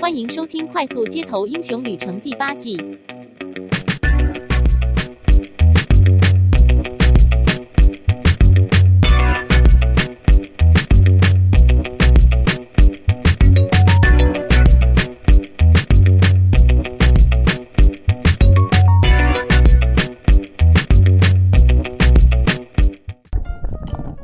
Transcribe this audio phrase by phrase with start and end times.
[0.00, 2.74] 欢迎收听《快速街头英雄旅程》第八季。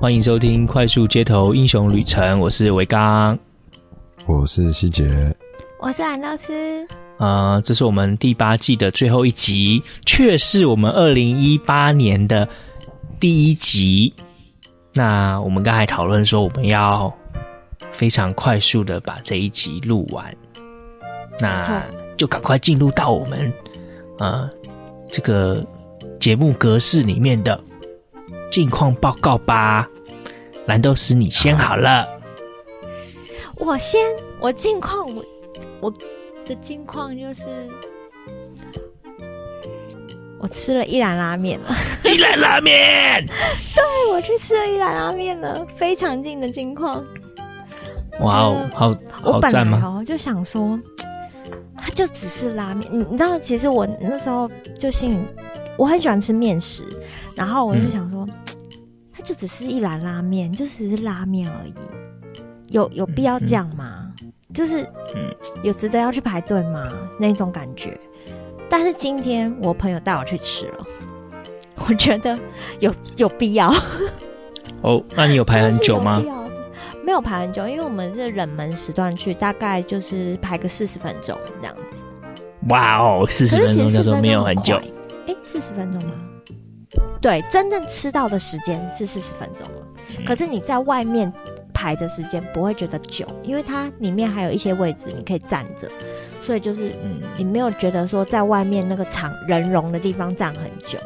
[0.00, 3.38] 欢迎收听《快速街头英雄旅程》，我是维刚，
[4.26, 5.35] 我是希杰，我
[5.96, 6.86] 是蓝老师。
[7.16, 12.46] 啊、呃，这是我们第八季的最后一集，却是我们二零一八年的
[13.18, 14.12] 第一集。
[14.92, 17.10] 那我们刚才讨论说，我们要
[17.92, 20.36] 非常快速的把这一集录完，
[21.40, 21.82] 那
[22.18, 23.50] 就赶快进入到我们
[24.18, 24.50] 啊、呃、
[25.06, 25.64] 这个
[26.20, 27.58] 节目格式里面的
[28.50, 29.88] 近况报告吧。
[30.66, 32.06] 蓝豆丝，你先好了。
[33.54, 33.98] 我先，
[34.40, 35.24] 我近况，我
[35.80, 35.92] 我
[36.44, 37.42] 的近况就是，
[40.40, 41.74] 我吃了一兰拉面了。
[42.04, 47.04] 一兰拉面， 对，我去吃了一兰拉面了，非常近的近况。
[48.20, 49.96] 哇哦，好，好赞吗？
[49.98, 50.78] 我就想说，
[51.76, 52.88] 它就只是拉面。
[52.90, 55.26] 你你知道，其实我那时候就心里，
[55.76, 56.84] 我很喜欢吃面食，
[57.34, 58.26] 然后我就想说。
[58.26, 58.34] 嗯
[59.24, 61.74] 就只是一兰拉面，就只是拉面而已，
[62.68, 64.06] 有有必要这样吗？
[64.06, 64.14] 嗯、
[64.56, 64.82] 就是，
[65.14, 66.88] 嗯，有值得要去排队吗？
[67.20, 67.98] 那种感觉。
[68.70, 70.86] 但是今天我朋友带我去吃了，
[71.86, 72.38] 我觉得
[72.80, 73.70] 有有必要。
[74.80, 76.22] 哦，那你有排很久吗？
[77.04, 82.02] 没有排很久，因为我们是冷门时段去，大概就是排个四十分钟这样子。
[82.68, 84.80] 哇哦，四十分钟叫做没有很久。
[85.26, 86.14] 哎，四十分钟吗？
[87.20, 89.86] 对，真正吃到的时间是四十分钟了，
[90.18, 91.32] 嗯，可是你在外面
[91.76, 95.86] 排的时间不会觉得久，因为它里面还有一些位置你可以站着，
[96.40, 100.98] 所以就是嗯，你没有觉得说在外面那个场人容的地方站很久。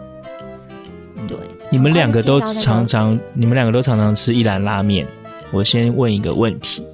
[1.27, 1.36] 对，
[1.70, 5.05] 你们两个都常常，你们两个都常常吃一兰拉面。
[5.51, 6.86] 我先问一个问题，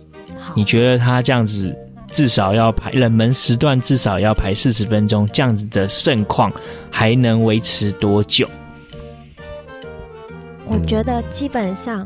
[0.54, 1.76] 你觉得他这样子
[2.10, 6.50] 至少要排冷门时段，至少要排四十分钟，这样子的盛况
[6.90, 8.48] 还能维持多久？
[10.64, 12.04] 我觉得基本上，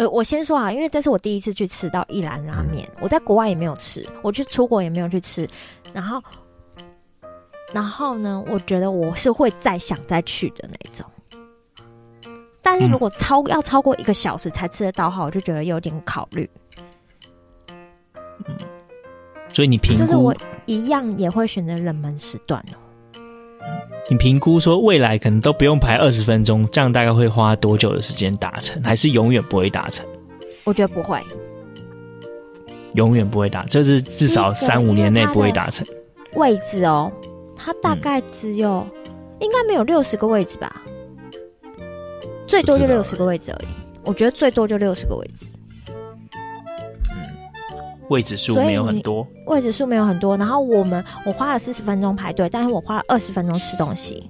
[0.00, 5.46] 呃，我先说啊，因为这是我第一次去吃到一兰拉面，我在国外也没有吃，我去出国也没有去吃，
[5.92, 6.22] 然后，
[7.74, 11.04] 然后呢，我觉得我是会再想再去的那种。
[12.62, 16.48] 但是如果超要超过一个小时才吃得到的话，我就觉得有点考虑。
[18.46, 18.56] 嗯，
[19.52, 20.34] 所以你评估就是我
[20.64, 22.79] 一样也会选择冷门时段哦。
[24.08, 28.82] 你评估说未来可能都不用排二十分钟，这样大概会花多久的时间达成？
[28.82, 30.04] 还是永远不会达成？
[30.64, 31.22] 我觉得不会，
[32.94, 35.86] 永远不会达，就是至少三五年内不会达成。
[36.34, 37.10] 位置哦，
[37.56, 40.82] 它大概只有，嗯、应该没有六十个位置吧？
[42.46, 43.68] 最多就六十个位置而已。
[44.04, 45.46] 我觉得最多就六十个位置。
[48.10, 50.36] 位置数没有很多，位置数没有很多。
[50.36, 54.28] 然后我们我花了四十分钟排队，但是我花了二十分钟吃东西。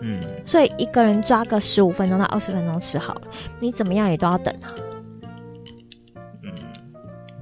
[0.00, 3.22] 嗯，所以一个人抓个十五分钟到二十分钟吃好了，
[3.58, 4.70] 你怎么样也都要等啊。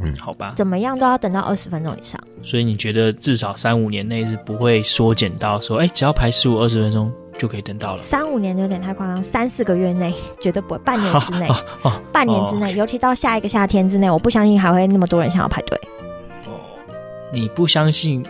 [0.01, 2.21] 嗯嗯，好吧，怎么样都要等到二十分钟以上。
[2.43, 7.13] 所以你觉得至少三五年内是不会缩减到说，哎，只要排十五二十分钟。
[7.37, 7.99] 就可以等到了。
[7.99, 11.49] 三五年有点太夸张，三四个月内绝对不会，半年之内，
[12.13, 15.77] 半年之内，尤其到下一个夏天之内，我不相信还会那么多人想要排队。
[16.47, 16.53] 哦，
[17.33, 18.25] 你不相信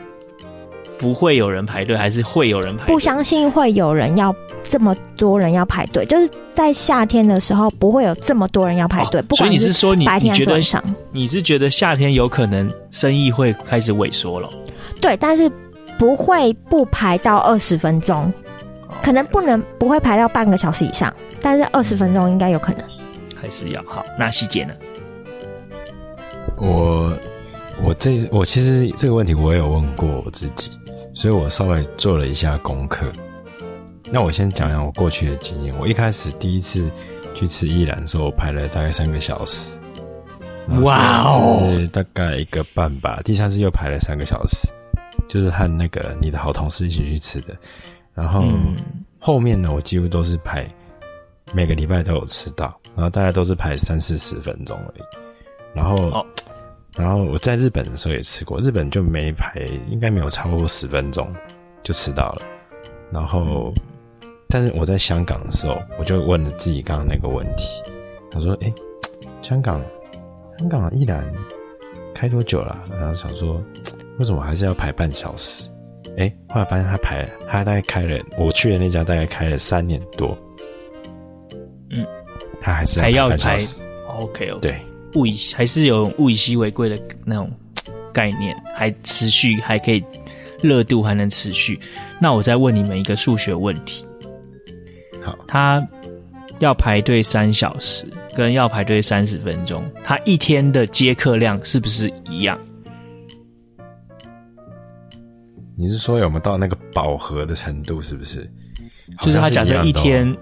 [0.99, 2.93] 不会有人排队，还是会有人排队？
[2.93, 9.21] 不相信会有人要这么多人要排队，就是在夏天的时候不会有这么多人要排队。
[9.23, 10.61] 不管所以你是说你白天觉得
[11.13, 14.49] 你是觉得夏天有可能生意会开始萎缩了？
[15.01, 15.51] 对，但是
[15.99, 18.33] 不会不排到二十分钟。
[19.03, 21.13] 可能不能不会排到半个小时以上，
[21.43, 22.83] 但是二十分钟应该有可能。
[23.39, 24.03] 还是要好。
[24.19, 24.73] 那细节呢？
[26.57, 27.13] 我
[27.83, 30.71] 我这我其实这个问题我也有问过我自己，
[31.15, 33.07] 所以我稍微做了一下功课。
[34.11, 35.75] 那我先讲讲我过去的经验。
[35.79, 36.91] 我一开始第一次
[37.35, 39.79] 去吃一兰的时候，我排了大概三个小时。
[40.83, 41.89] 哇哦！
[41.93, 43.21] 大概一个半吧。
[43.25, 44.69] 第三次又排了三个小时，
[45.29, 47.55] 就是和那个你的好同事一起去吃的。
[48.15, 48.45] 然后
[49.19, 50.67] 后面呢，我几乎都是排，
[51.53, 55.03] 每个礼拜都有吃到，然后大概都是排三四十分钟而已。
[55.75, 56.27] 然后，哦、
[56.97, 59.53] 然后我在日本的时候也吃过，日本就没排，
[59.91, 61.27] 应该没有超过十分钟
[61.83, 62.43] 就吃到了。
[63.11, 63.73] 然后，
[64.49, 67.69] 但是我在香港的时候，我就问了自己刚刚那个问题，
[68.31, 68.73] 他说：“哎，
[69.43, 69.83] 香港，
[70.59, 71.25] 香港一兰
[72.15, 72.85] 开多久了？
[72.93, 73.61] 然后想说，
[74.19, 75.71] 为什么还是要排半小时？
[76.17, 80.37] 哎，后来发现他排，他大概开了，我去的那家大概开了三年多。
[81.91, 82.07] 嗯，
[82.61, 83.83] 他还是要排半小时。
[84.07, 84.81] OK OK，对，
[85.15, 87.51] 物以还是有物以稀为贵的那种
[88.13, 90.03] 概念，还持续，还可以
[90.63, 91.79] 热度还能持续。
[92.21, 94.05] 那我再问你们一个数学问题。
[95.23, 95.87] 好，他
[96.59, 102.59] 要排队三小时，跟要排队三十分钟，他一天的接客量是不是一样？
[105.77, 108.01] 你是说有没有到那个饱和的程度？
[108.01, 108.49] 是不是？
[109.21, 110.37] 就是他假设一天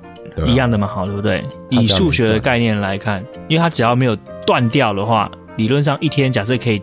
[0.46, 1.44] 一样的嘛，好，对不对？
[1.70, 4.16] 以数学的概念来看，因为他只要没有
[4.52, 6.82] 断掉的话，理论上一天假设可以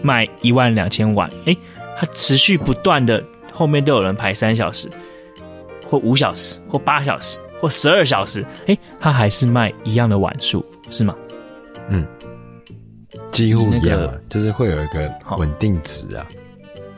[0.00, 1.28] 卖一万两千碗。
[1.44, 1.54] 诶，
[1.98, 3.22] 它持续不断的，
[3.52, 4.88] 后面都有人排三小时，
[5.90, 11.14] 或五小时，或八小时，或十二小时，诶，它还是卖一样的碗数，是吗？
[11.90, 12.06] 嗯，
[13.30, 16.26] 几乎一样，那个，就是会有一个稳定值啊。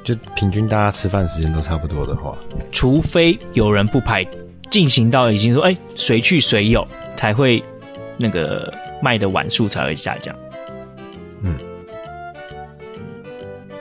[0.05, 2.39] 就平均大家吃饭时间都差不多的话，
[2.71, 4.25] 除非有人不排，
[4.71, 7.61] 进行到已经说哎随去随有，才会
[8.19, 10.35] 那个卖的碗数才会下降。
[11.43, 11.57] 嗯，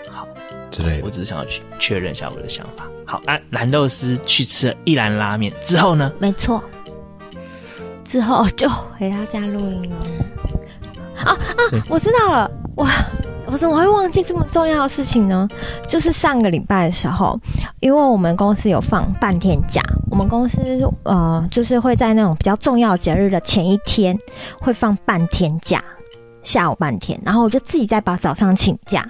[0.09, 0.27] 好，
[0.69, 1.05] 之类的。
[1.05, 2.85] 我只是想要去确认一下我的想法。
[3.05, 6.11] 好，啊，蓝豆丝去吃了一兰拉面之后呢？
[6.19, 6.63] 没错，
[8.03, 9.95] 之后就回到家录音了。
[11.25, 11.37] 啊啊，
[11.89, 12.89] 我知道了，哇！
[13.49, 15.47] 我怎么会忘记这么重要的事情呢？
[15.87, 17.39] 就是上个礼拜的时候，
[17.79, 20.61] 因为我们公司有放半天假，我们公司
[21.03, 24.17] 呃就是会在那种比较重要节日的前一天
[24.59, 25.83] 会放半天假，
[26.41, 29.07] 下午半天，然后我就自己再把早上请假，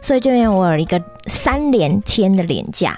[0.00, 2.96] 所以就因为我有一个三连天的连假，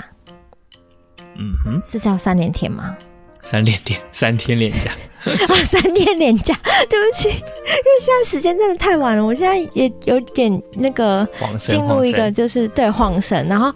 [1.36, 2.96] 嗯哼，是叫三连天吗？
[3.42, 4.92] 三连天， 三天连假。
[5.22, 6.58] 啊，三天连假，
[6.88, 13.70] 对不起，因为现在时间真的太晚了，我现在也有点那个进入一个就是对晃神，然后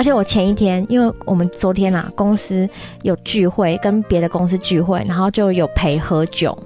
[0.00, 2.66] 而且我前一天，因为我们昨天啊公司
[3.02, 6.58] 有聚会，跟别的公司聚会，然后就有陪喝酒，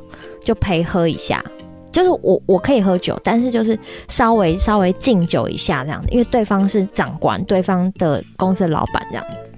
[0.45, 1.45] 就陪喝一下，
[1.91, 3.77] 就是我我可以喝酒，但是就是
[4.07, 9.57] 稍微稍微敬酒一下这样子，因为对方是长官，对方的公司的老板这样子。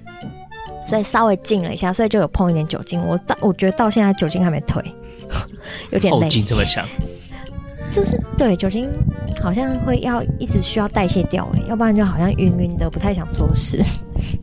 [0.89, 2.99] 所以稍微敬了一下，所以就有碰一点酒精。
[3.05, 4.83] 我到我觉得到现在酒精还没退，
[5.93, 6.21] 有点累。
[6.21, 6.83] 后劲这么强，
[7.91, 8.89] 就是对酒精
[9.41, 13.81] 好像会要一直需要代谢掉，哎，要不然就好像晕晕的，不太想做事。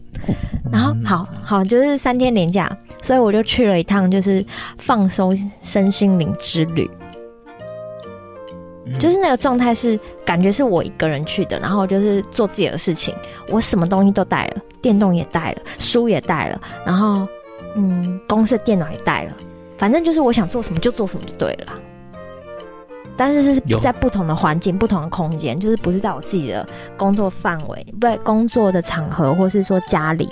[0.73, 4.45] 然后好好就是三天连假，所以我就去了一趟，就是
[4.79, 6.91] 放松身心灵之旅。
[8.99, 13.15] 就是那个状态是感觉是我一个人去的，然后就是做自己的事情，
[13.51, 17.27] 我什么东西都带了，电动也带了，书也带了，然后
[17.77, 19.33] 嗯，公司的电脑也带了，
[19.79, 21.73] 反正就是我想做什么就做什么就对了。
[23.17, 26.67] 但是是在不同的环境、不同的空间，就是不是在我自己的
[26.97, 30.29] 工作范围，不对，工作的场合，或是说家里，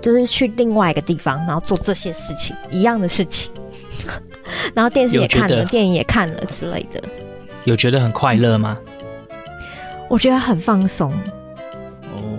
[0.00, 3.50] 就是去另外一个地方，然后做这些事情，一样的事情，
[4.74, 7.02] 然后电视也看了，电影也看了之类的。
[7.64, 8.76] 有觉得很快乐吗？
[10.08, 11.10] 我觉得很放松。
[12.14, 12.38] 哦，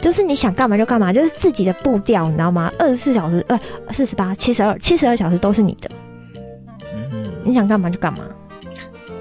[0.00, 2.72] 就是你想干嘛就干嘛，就是自己的步调，你知道吗？
[2.78, 3.58] 二十四小时，呃，
[3.90, 5.90] 四十八、七十二、七十二小时都是你的。
[6.94, 8.20] 嗯，你想干嘛就干嘛。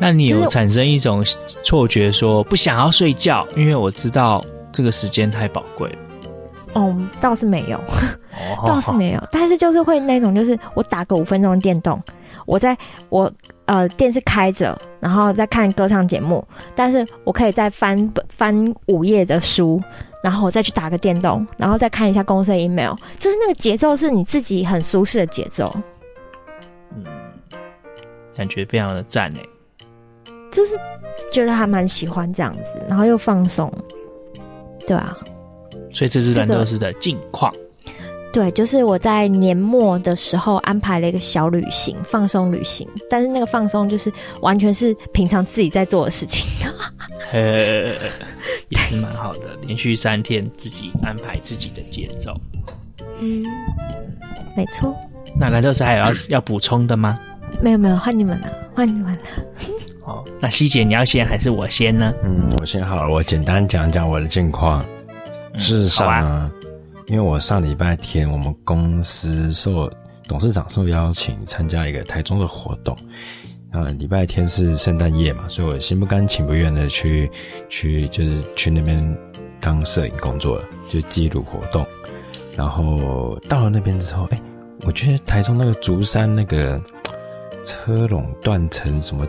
[0.01, 1.23] 那你有产生一种
[1.63, 5.97] 错觉，说不想要睡觉，因为我知道这个时间太宝贵了。
[6.73, 7.79] 哦，倒是没有，
[8.65, 12.01] 倒是没有， 但是就是会那种，就是我打个五分钟的电动，
[12.45, 12.77] 我在
[13.09, 13.31] 我。
[13.65, 16.45] 呃，电视开着，然后再看歌唱节目，
[16.75, 18.53] 但是我可以再翻翻
[18.87, 19.81] 五页的书，
[20.21, 25.73] 然后我再去打个电动，然后再看一下公司的 email，就是那个节奏是你自己很舒适的节奏，
[26.93, 27.05] 嗯，
[28.35, 29.49] 感觉非常的赞诶，
[30.51, 30.75] 就是
[31.31, 33.71] 觉得还蛮喜欢这样子，然后又放松，
[34.85, 35.17] 对啊，
[35.91, 37.53] 所以这是蓝豆丝的近况。
[38.33, 42.87] 对，就是我在年末的时候安排了一个小旅行，放松旅行。
[43.09, 46.45] 但是那个放松就是完全是平常自己在做的事情，
[47.33, 47.91] 呃，
[48.69, 49.41] 也是蛮好的。
[49.67, 52.33] 连续三天自己安排自己的节奏，
[53.19, 53.43] 嗯，
[54.55, 54.95] 没错。
[55.37, 57.19] 那兰豆丝还有要要补充的吗？
[57.61, 59.19] 没有没有，换你们了，换你们了。
[60.11, 62.13] 哦，那希姐你要先还是我先呢？
[62.23, 64.81] 嗯，我先好了，我简单讲讲我的近况。
[65.55, 66.51] 事实上啊。
[67.07, 69.91] 因为我上礼拜天，我们公司受
[70.27, 72.95] 董事长受邀请参加一个台中的活动，
[73.71, 77.29] 啊，礼拜天是圣诞夜嘛，所以我心不甘情不愿的去
[77.67, 79.17] 去就是去那边
[79.59, 81.85] 当摄影工作了，就记录活动。
[82.55, 84.41] 然后到了那边之后，哎，
[84.83, 86.81] 我觉得台中那个竹山那个
[87.61, 89.27] 车垄断成什么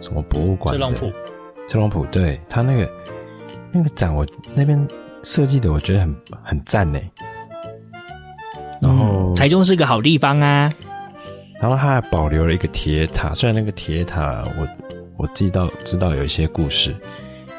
[0.00, 1.12] 什么博物馆，特朗普，
[1.68, 2.90] 特朗普，对，他那个
[3.72, 4.88] 那个展，我那边
[5.22, 6.98] 设计的，我觉得很很赞呢。
[8.80, 10.72] 然后、嗯、台中是个好地方啊。
[11.60, 14.66] 然后他还保留了一个铁塔，虽然那个铁塔我
[15.18, 16.96] 我知道知道有一些故事，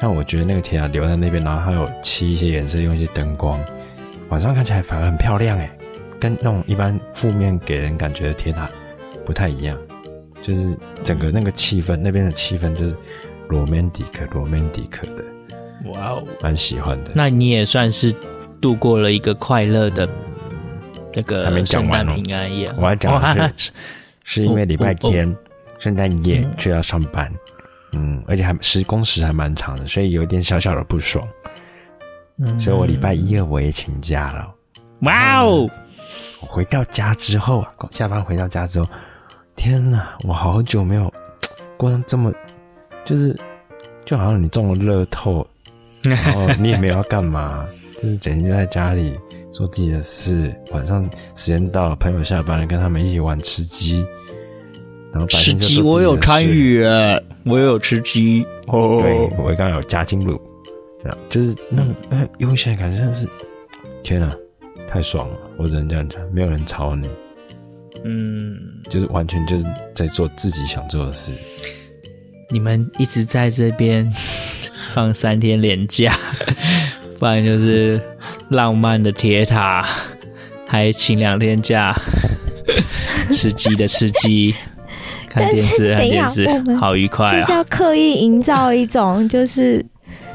[0.00, 3.60] 但我觉得那个铁塔留在那边，然后还有漆一些颜色，用一些灯光，
[4.28, 5.70] 晚上看起来反而很漂亮诶，
[6.18, 8.68] 跟那种一般负面给人感觉的铁塔
[9.24, 9.78] 不太一样，
[10.42, 12.96] 就是整个那个气氛，那边的气氛就是
[13.48, 15.24] romantic romantic 的，
[15.92, 17.12] 哇哦，蛮喜欢的。
[17.14, 18.14] 那你也算是
[18.60, 20.08] 度过了一个快乐的。
[21.14, 23.70] 这个还没讲完哦，平安夜，我要讲的是，
[24.24, 25.36] 是，因为礼拜天
[25.78, 27.30] 圣诞夜就要上班，
[27.92, 31.22] 嗯，而且还时工时还蛮长的，所以有一点小小的不爽。
[32.38, 34.54] 嗯，所以我礼拜一二我也请假了。
[35.00, 35.68] 哇哦！
[36.40, 38.88] 我回到家之后啊，下班回到家之后，
[39.56, 41.12] 天哪，我好久没有
[41.76, 42.32] 过上这么，
[43.04, 43.36] 就是
[44.04, 45.46] 就好像你中了乐透，
[46.02, 47.66] 然后你也没有要干嘛，
[48.00, 49.18] 就是整天就在家里。
[49.52, 51.04] 做自己的事，晚上
[51.36, 54.02] 时间到了，朋友下班了，跟他们一起玩吃鸡。
[55.12, 55.26] 然后。
[55.26, 56.82] 吃鸡我有参与，
[57.44, 58.42] 我也有吃鸡。
[58.68, 60.40] 哦，对，我刚刚有加进入，
[61.02, 63.28] 这样就是那种呃悠闲感，真的是
[64.02, 64.34] 天啊，
[64.88, 65.36] 太爽了！
[65.58, 67.06] 我只能这样讲，没有人吵你，
[68.04, 71.32] 嗯，就是完全就是在做自己想做的事。
[72.50, 74.10] 你们一直在这边
[74.94, 76.14] 放三天连假。
[77.18, 78.00] 不然就是
[78.48, 79.86] 浪漫的铁塔，
[80.66, 81.94] 还请两天假，
[83.30, 84.52] 吃鸡的吃鸡，
[85.30, 86.48] 看电视看电视，
[86.80, 87.40] 好愉快啊！
[87.40, 89.80] 就是要刻意营造一种就是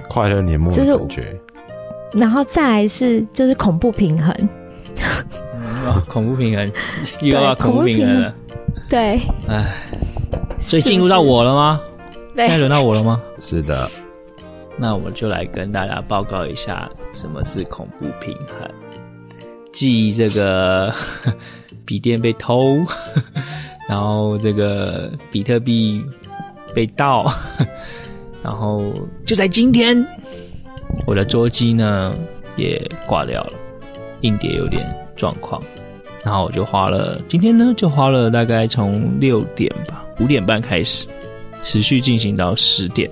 [0.08, 1.42] 快乐年末的感觉，就是，
[2.14, 4.48] 然后再来是就是恐怖平衡，嗯
[5.88, 6.72] 哦、 恐怖平衡
[7.22, 8.34] 又要恐怖平衡了，
[8.90, 9.84] 对，哎，
[10.60, 11.82] 所以进入到我了吗？
[12.36, 13.22] 现在轮到我了吗？
[13.40, 13.90] 是的。
[14.80, 18.70] 那我就来跟大家报告一下什么是恐怖平衡。
[19.72, 20.94] 继这个
[21.84, 22.78] 笔电被偷，
[23.90, 26.04] 然后这个比特币
[26.76, 27.26] 被盗，
[28.44, 28.94] 然后
[29.26, 30.06] 就在今天，
[31.08, 32.14] 我的桌机呢
[32.56, 33.54] 也挂掉了，
[34.22, 34.86] 硬碟有点
[35.18, 35.62] 状况，
[36.24, 41.08] 然后我就花了今天呢就花了大概从六点吧，五点半开始，
[41.62, 43.10] 持续进行到十点。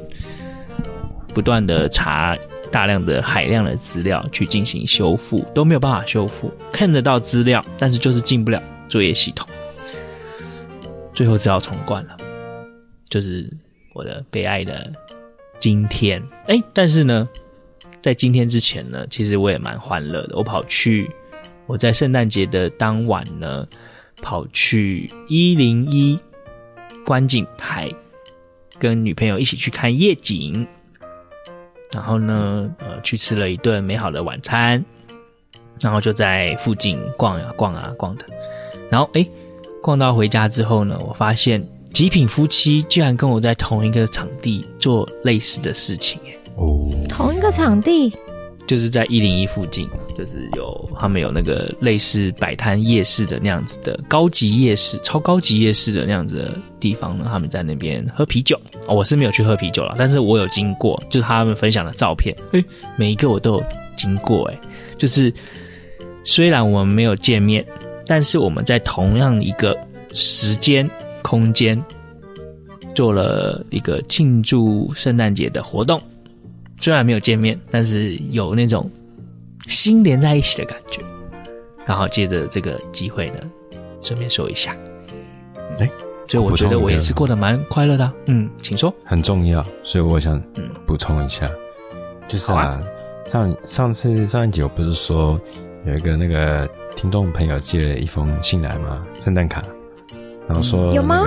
[1.33, 2.37] 不断的查
[2.71, 9.45] 大量的海量的资料去进行修复，都没有办法修复，看得到资料，但是就是进不了作业系统，
[11.13, 12.15] 最后只好重灌了。
[13.09, 13.51] 就是
[13.93, 14.89] 我的悲哀的
[15.59, 17.27] 今天，哎，但是呢，
[18.01, 20.37] 在今天之前呢，其实我也蛮欢乐的。
[20.37, 21.09] 我跑去
[21.67, 23.67] 我在圣诞节的当晚呢，
[24.21, 26.19] 跑去一零一
[27.05, 27.89] 观景台，
[28.77, 30.67] 跟女朋友一起去看夜景。
[31.91, 34.83] 然后呢，呃，去吃了一顿美好的晚餐，
[35.79, 38.25] 然后就在附近逛啊逛啊逛的，
[38.91, 39.25] 然后哎，
[39.81, 46.19] 逛到回家之后呢，我发现极品夫妻居然跟我在同一个场地做类似的事情，
[46.57, 48.13] 哦，同一个场地。
[48.67, 57.27] 就是在一零一附近，就是有他们有那个类似摆摊夜市的那样子的高级夜市，超高级夜市的那样子的地方呢。
[57.29, 62.63] 他们在那边喝啤酒，我是没有去喝啤酒了，但是我有经过，就是他们分享的照片，诶，
[62.97, 63.63] 每一个我都有
[63.95, 64.59] 经过，诶，
[64.97, 65.33] 就是
[66.23, 67.65] 虽然我们没有见面，
[68.07, 69.77] 但是我们在同样一个
[70.13, 70.89] 时间
[71.21, 71.81] 空间
[72.93, 75.99] 做了一个庆祝圣诞节的活动。
[76.79, 78.89] 虽然没有见面，但是有那种
[79.67, 81.01] 心连在一起的感觉。
[81.85, 83.39] 刚好借着这个机会呢，
[84.01, 84.75] 顺便说一下。
[85.79, 85.89] 哎，
[86.27, 88.11] 所以我觉得我也是过得蛮快乐的。
[88.27, 88.93] 嗯，请说。
[89.03, 90.41] 很重要，所以我想
[90.85, 91.49] 补充一下，
[92.27, 92.81] 就是啊，啊
[93.25, 95.39] 上上次上一集我不是说
[95.85, 99.05] 有一个那个听众朋友寄了一封信来吗？
[99.19, 99.61] 圣诞卡，
[100.47, 101.23] 然后说那个、嗯、有吗？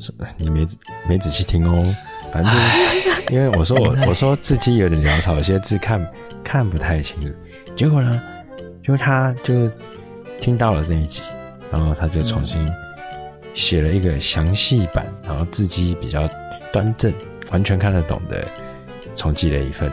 [0.00, 0.66] 说你没
[1.08, 1.94] 没仔细听哦。
[2.30, 6.06] 反正就是， 因为我说我我说字迹有点潦草，有些字看
[6.44, 7.28] 看不太清楚。
[7.78, 8.20] 结果呢，
[8.82, 9.70] 就他就
[10.40, 11.22] 听到了那一集，
[11.70, 12.68] 然后他就重新
[13.54, 16.28] 写了一个详细版，然后字迹比较
[16.72, 17.14] 端正，
[17.52, 18.44] 完全看得懂的，
[19.14, 19.88] 重寄了一份。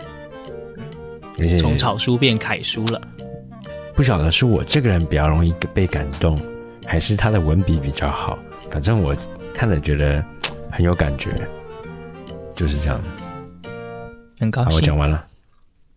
[1.38, 3.00] 而且从草书变楷书了。
[3.94, 6.36] 不晓得是我这个人比较容易被感动，
[6.88, 8.40] 还是他的文笔比较好。
[8.72, 9.16] 反正我
[9.54, 10.26] 看了觉得
[10.72, 11.30] 很有感觉。
[12.56, 13.00] 就是这样，
[14.40, 14.76] 很高兴。
[14.76, 15.24] 我讲完了，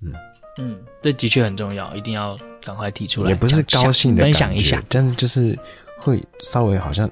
[0.03, 0.13] 嗯
[0.59, 3.31] 嗯，这的确很重要，一定要赶快提出来。
[3.31, 5.57] 也不是高兴的分享一下，但是就是
[5.99, 7.09] 会稍微好像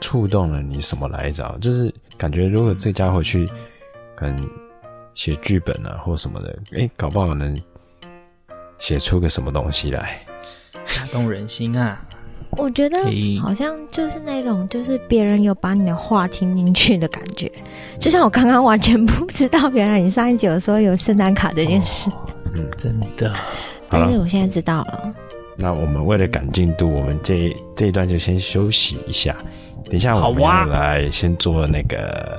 [0.00, 1.56] 触动了你什么来着？
[1.60, 3.48] 就是感觉如果这家伙去，
[4.16, 4.50] 可能
[5.14, 7.56] 写剧本啊或什么的，哎、欸，搞不好能
[8.78, 10.20] 写出个什么东西来，
[10.96, 12.00] 打动人心啊！
[12.52, 12.98] 我觉得
[13.42, 17.50] 好像就是那种，就是别人有把你的话听进去的感觉，
[18.00, 22.14] 就像我刚刚完全不知道，原来你上一集有说有圣诞卡这件事，哦、
[22.54, 23.32] 嗯，真的。
[23.88, 25.14] 但是我现在知道了。
[25.56, 29.36] 那我们为了赶进度，我们这这一段就先休息一下。
[29.84, 32.38] 等一下我们要来先做那个，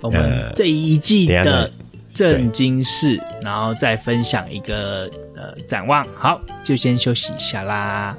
[0.00, 1.70] 我们这一季的
[2.14, 6.02] 正经事，然后再分享一个呃展望。
[6.14, 8.16] 好，就先休息一下啦。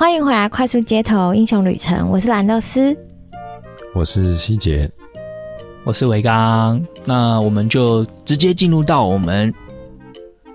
[0.00, 2.08] 欢迎回来，快速街头英雄旅程。
[2.08, 2.96] 我是蓝豆丝，
[3.94, 4.90] 我是希杰，
[5.84, 6.82] 我是维刚。
[7.04, 9.52] 那我们就直接进入到我们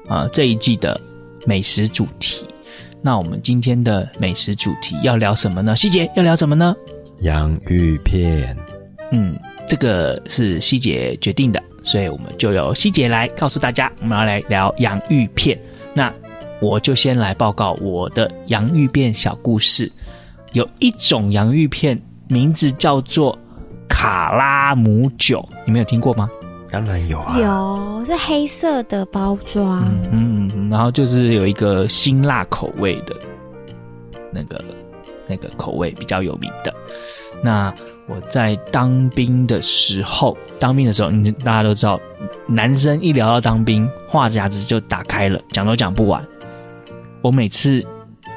[0.08, 1.00] 啊、呃、这一季的
[1.46, 2.48] 美食主题。
[3.04, 5.76] 那我们今天的美食主题要聊什么呢？
[5.76, 6.76] 希杰要聊什么呢？
[7.20, 8.58] 洋芋片。
[9.12, 9.38] 嗯，
[9.68, 15.56] 这个是希杰决定的，所以我们就由希杰来告诉大家，我们要来聊洋芋片。
[15.94, 16.12] 那
[16.62, 19.92] 我就先来报告我的洋芋片小故事。
[20.54, 23.38] 有一种洋芋片，名字叫做
[23.90, 26.30] 卡拉姆酒，你们有听过吗？
[26.72, 33.16] 当然有啊，有，是黑色的包装，嗯嗯，然后就是有一个辛辣口味的，
[34.32, 34.64] 那个
[35.28, 36.74] 那个口味比较有名的。
[37.42, 37.74] 那
[38.08, 42.00] 我在当兵的时候，当兵的时候，你大家都知道，
[42.48, 46.26] 男生一聊到当兵，话匣子就打开了，讲都讲不完。
[47.26, 47.84] 我每次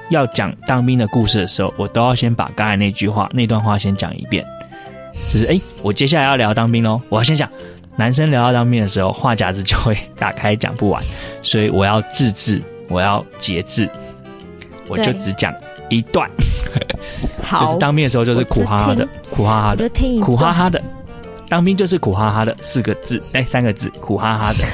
[0.08, 4.42] 要讲当兵的故事的时候，我都要先把刚才那句话、那段话先讲一遍。
[5.30, 7.46] 就是，哎，我接下来要聊当兵喽，我要先讲。
[7.96, 11.02] 男生聊到当兵的时候，话匣子就会打开，讲不完，
[11.42, 13.86] 所以我要自制，我要节制，
[14.88, 15.52] 我就只讲
[15.90, 16.26] 一段。
[17.42, 19.86] 好，就是当兵的时候就是苦哈哈的，苦哈哈的，
[20.22, 20.82] 苦哈哈的。
[21.50, 24.64] 当兵就是苦哈哈的四个字，哎，三个字，苦哈哈的。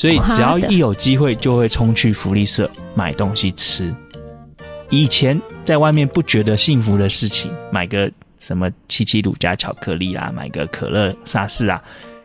[0.00, 3.94] 所以只要一有机会，就会冲去福利社买东西吃。
[4.88, 11.82] 以前在外面不觉得幸福的事情，买个什么七七乳加巧克力啊，买个可乐沙士啊，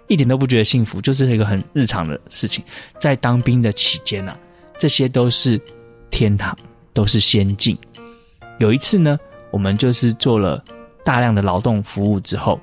[0.07, 2.63] 一点都不觉得幸福，就是一个很日常的事情。
[2.97, 4.37] 在当兵的期间啊，
[4.79, 5.59] 这些都是
[6.09, 6.57] 天堂，
[6.93, 7.77] 都是仙境。
[8.57, 9.19] 有一次呢，
[9.51, 10.63] 我们就是做了
[11.03, 12.57] 大量的劳动服务之后，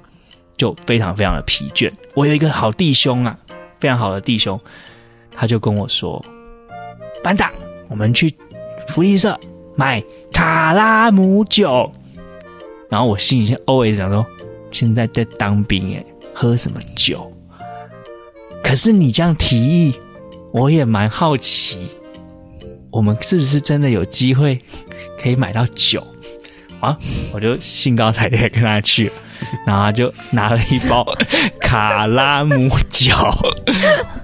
[0.57, 1.93] 就非常非常的疲倦。
[2.15, 3.39] 我有一个好弟兄啊，
[3.79, 4.59] 非常好的弟兄。
[5.35, 6.23] 他就跟我说
[7.23, 7.51] ：“班长，
[7.89, 8.35] 我们去
[8.89, 9.39] 福利社
[9.75, 11.91] 买卡拉姆酒。”
[12.89, 14.25] 然后我心里先 always 想说
[14.71, 17.33] ：“现在在当兵诶，喝什么酒？”
[18.63, 19.95] 可是你这样提议，
[20.53, 21.89] 我也蛮好奇，
[22.91, 24.61] 我们是不是真的有机会
[25.21, 26.07] 可以买到酒
[26.81, 26.97] 啊？
[27.33, 29.13] 我就兴高采烈跟他去了。
[29.67, 31.05] 然后就拿了一包
[31.61, 33.15] 卡拉姆酒，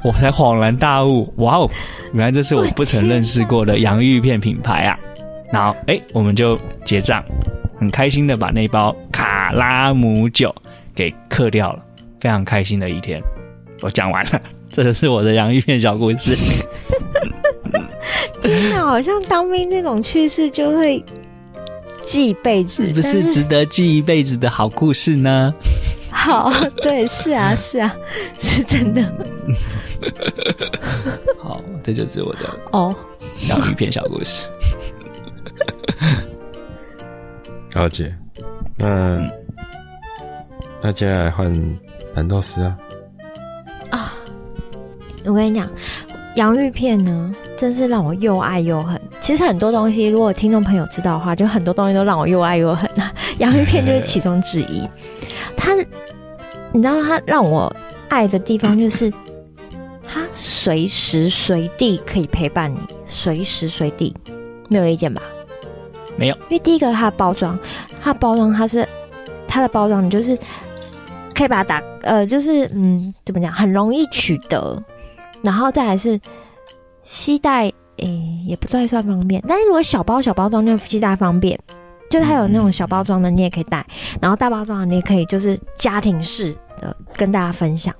[0.02, 1.70] 我才恍然大悟，哇哦，
[2.12, 4.98] 原来这是我不曾认识过的洋芋片品牌啊！
[5.52, 7.24] 然后哎，我们就结账，
[7.78, 10.54] 很开心的把那包卡拉姆酒
[10.94, 11.80] 给嗑掉了，
[12.20, 13.22] 非常开心的一天。
[13.80, 16.36] 我讲完了，这就是我的洋芋片小故事。
[18.42, 21.02] 天哪，好像当兵这种趣事就会。
[22.08, 25.54] 记一辈子，是不是值得记一辈子的好故事呢？
[26.10, 26.50] 好，
[26.82, 27.94] 对，是啊，是啊，
[28.40, 29.02] 是真的。
[31.38, 32.94] 好，这就是我的哦，
[33.48, 34.48] 洋芋片小故事。
[37.70, 38.14] 高姐，
[38.76, 39.20] 那
[40.82, 41.52] 那接下来换
[42.14, 42.78] 蓝豆丝啊。
[43.90, 44.14] 啊，
[45.26, 45.68] 我跟你讲。
[46.36, 48.98] 洋芋片呢，真是让我又爱又恨。
[49.18, 53.12] 其实很多东西，如果听众朋友知道的话，就很多东西都让我又爱又恨啊。
[53.38, 54.88] 洋芋片就是其中之一。
[55.56, 55.74] 它，
[56.72, 57.74] 你知道它让我
[58.08, 59.12] 爱的地方就是，
[60.06, 64.14] 它随时随地可以陪伴你，随时随地，
[64.68, 65.20] 没有意见吧？
[66.16, 66.36] 没有。
[66.48, 67.58] 因为第一个它的包装，
[68.00, 68.88] 它的包装它是
[69.48, 70.38] 它的包装，你就是
[71.34, 74.80] 可以把它打，呃，就是嗯，怎么讲，很容易取得。
[75.42, 76.20] 然后再来是
[77.02, 79.42] 携带诶，也不太算方便。
[79.48, 81.58] 但是如果小包小包装就携带方便，
[82.10, 83.86] 就它有那种小包装的，你也可以带，
[84.20, 87.94] 然后大包装的你也可以，就是家庭式的跟大家分享。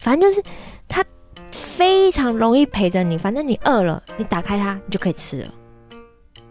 [0.00, 0.42] 反正就是
[0.88, 1.04] 它
[1.50, 5.54] 非常容易陪着你，反正你饿了，你打开它，你就可以吃了。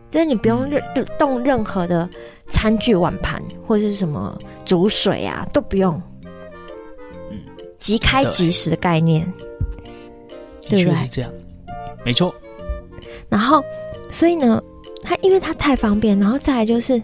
[0.09, 0.81] 就是你不用任
[1.19, 2.09] 动任何的
[2.47, 6.01] 餐具碗盘或者是什么煮水啊，都不用。
[7.29, 7.41] 嗯，
[7.77, 9.31] 即开即食的概念，
[10.69, 10.95] 对不对？
[10.95, 11.31] 是这样，
[12.05, 12.33] 没错。
[13.27, 13.61] 然后，
[14.09, 14.61] 所以呢，
[15.01, 17.01] 它因为它太方便，然后再来就是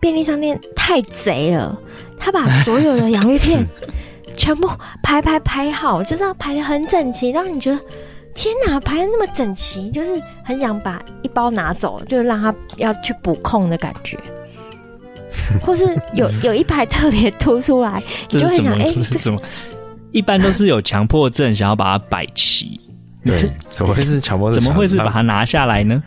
[0.00, 1.80] 便利商店太贼了，
[2.18, 3.64] 他把所有的洋芋片
[4.36, 4.68] 全部
[5.02, 7.78] 排排排好，就是要排的很整齐，让你觉得
[8.34, 14.18] 天哪，排的那么整齐，就是很想把一包拿走，就是让他要去补空的感觉。
[15.64, 19.40] 或是有有一排特别凸出来， 你就会想，哎，这是什么？
[20.10, 22.80] 一般都是有强迫症，想要把它摆齐。
[23.28, 24.50] 对，怎么会是强迫？
[24.50, 26.02] 怎么会是把它拿下来呢？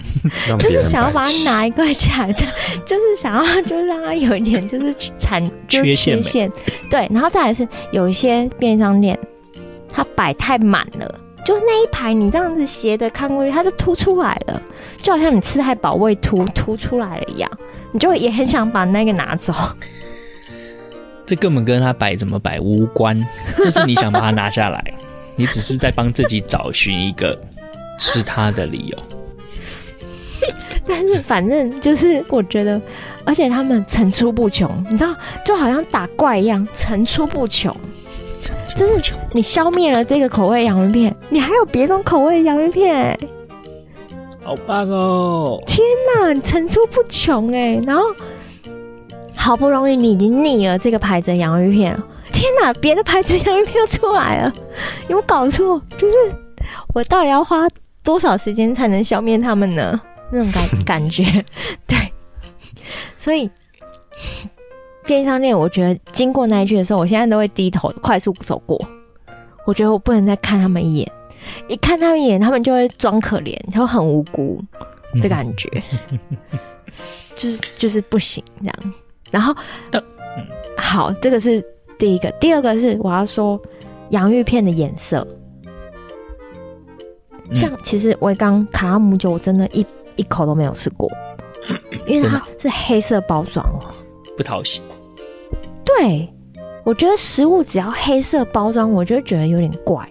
[0.59, 2.45] 就是想要把它拿一块起来的，
[2.85, 6.51] 就是想要就让它有一点就是残缺陷，缺陷。
[6.89, 9.17] 对，然后再来是有一些便利商店，
[9.87, 14.61] 它摆太满了，就那一排你这样子斜的看过去，它就凸出来了，
[14.97, 17.51] 就好像你吃太饱胃凸凸出来了一样，
[17.91, 19.53] 你就也很想把那个拿走。
[21.23, 23.17] 这根本跟他摆怎么摆无关，
[23.57, 24.83] 就是你想把它拿下来。
[25.35, 27.39] 你只是在帮自己找寻一个
[27.97, 28.97] 吃它的理由，
[30.87, 32.81] 但是反正就是我觉得，
[33.23, 35.15] 而且他们层出不穷，你知道，
[35.45, 37.75] 就好像打怪一样，层出不穷。
[38.75, 43.17] 就是你消灭了这个口味洋芋片，你还有别种口味洋芋片，
[44.43, 45.61] 好棒哦！
[45.67, 47.79] 天哪，你层出不穷哎！
[47.85, 48.03] 然后
[49.35, 51.95] 好不容易你已经腻了这个牌子的洋芋片。
[52.41, 52.73] 天哪！
[52.81, 54.51] 别的牌子洋芋片又出来了，
[55.09, 55.79] 有搞错？
[55.91, 56.15] 就是
[56.91, 57.67] 我到底要花
[58.01, 60.01] 多少时间才能消灭他们呢？
[60.31, 61.23] 那种感感觉，
[61.85, 62.11] 对。
[63.15, 63.47] 所以
[65.05, 68.83] 便利商店，我觉得经过那一句的时候，我现在都会低头快速走过。
[69.67, 71.11] 我觉得我不能再看他们一眼，
[71.67, 74.59] 一看他们一眼，他们就会装可怜，就很无辜
[75.21, 75.69] 的感觉，
[77.37, 78.75] 就是就是不行这样。
[79.29, 79.55] 然后，
[80.75, 81.63] 好，这个是。
[82.01, 83.61] 第一个，第二个是我要说
[84.09, 85.25] 洋芋片的颜色，
[87.53, 89.85] 像其实我刚卡拉姆酒，我真的一
[90.15, 91.07] 一口都没有吃过，
[92.07, 93.93] 因为它是黑色包装哦，
[94.35, 94.81] 不讨喜。
[95.85, 96.27] 对，
[96.83, 100.03] 我觉得食物只要黑色包装，我就会觉得有点怪。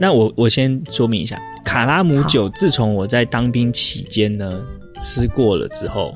[0.00, 4.60] 那我我先说明一下，卡拉姆酒自从我在当兵期间呢
[5.00, 6.12] 吃过了之后。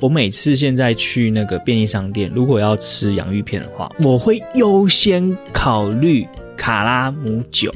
[0.00, 7.70] 我每次现在去那个便利商店，如果要吃洋芋片的话，我会优先考虑卡拉姆酒，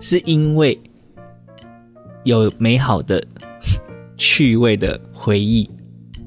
[0.00, 0.78] 是因为
[2.24, 3.22] 有美好的
[4.16, 5.68] 趣味的回忆，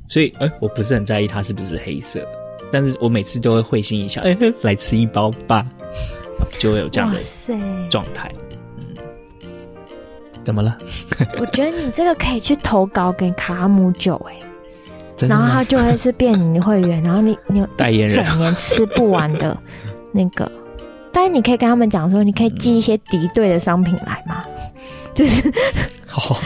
[0.07, 2.23] 所以哎、欸，我不是很在意它是不是黑色，
[2.71, 5.65] 但是我每次都会会心一笑，哎、欸，来吃一包吧，
[6.59, 7.19] 就会有这样的
[7.89, 8.31] 状态。
[8.77, 8.85] 嗯，
[10.43, 10.77] 怎么了？
[11.41, 14.52] 我觉得你这个可以去投稿给卡拉姆酒、欸，哎。
[15.27, 19.57] 然后他就会是变你的会员，然后你你有一整年吃不完的
[20.11, 20.51] 那个，
[21.11, 24.43] 但是你可以跟他们讲说，你可以寄一些敌对的商品来吗？
[25.13, 25.51] 就是
[26.07, 26.39] 好，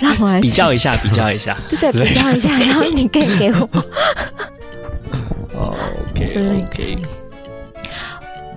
[0.00, 3.68] 让我来比较一下，比较一下，对对，比较一下， 然后你可以给我。
[5.54, 5.74] 哦
[6.10, 6.98] ，OK OK。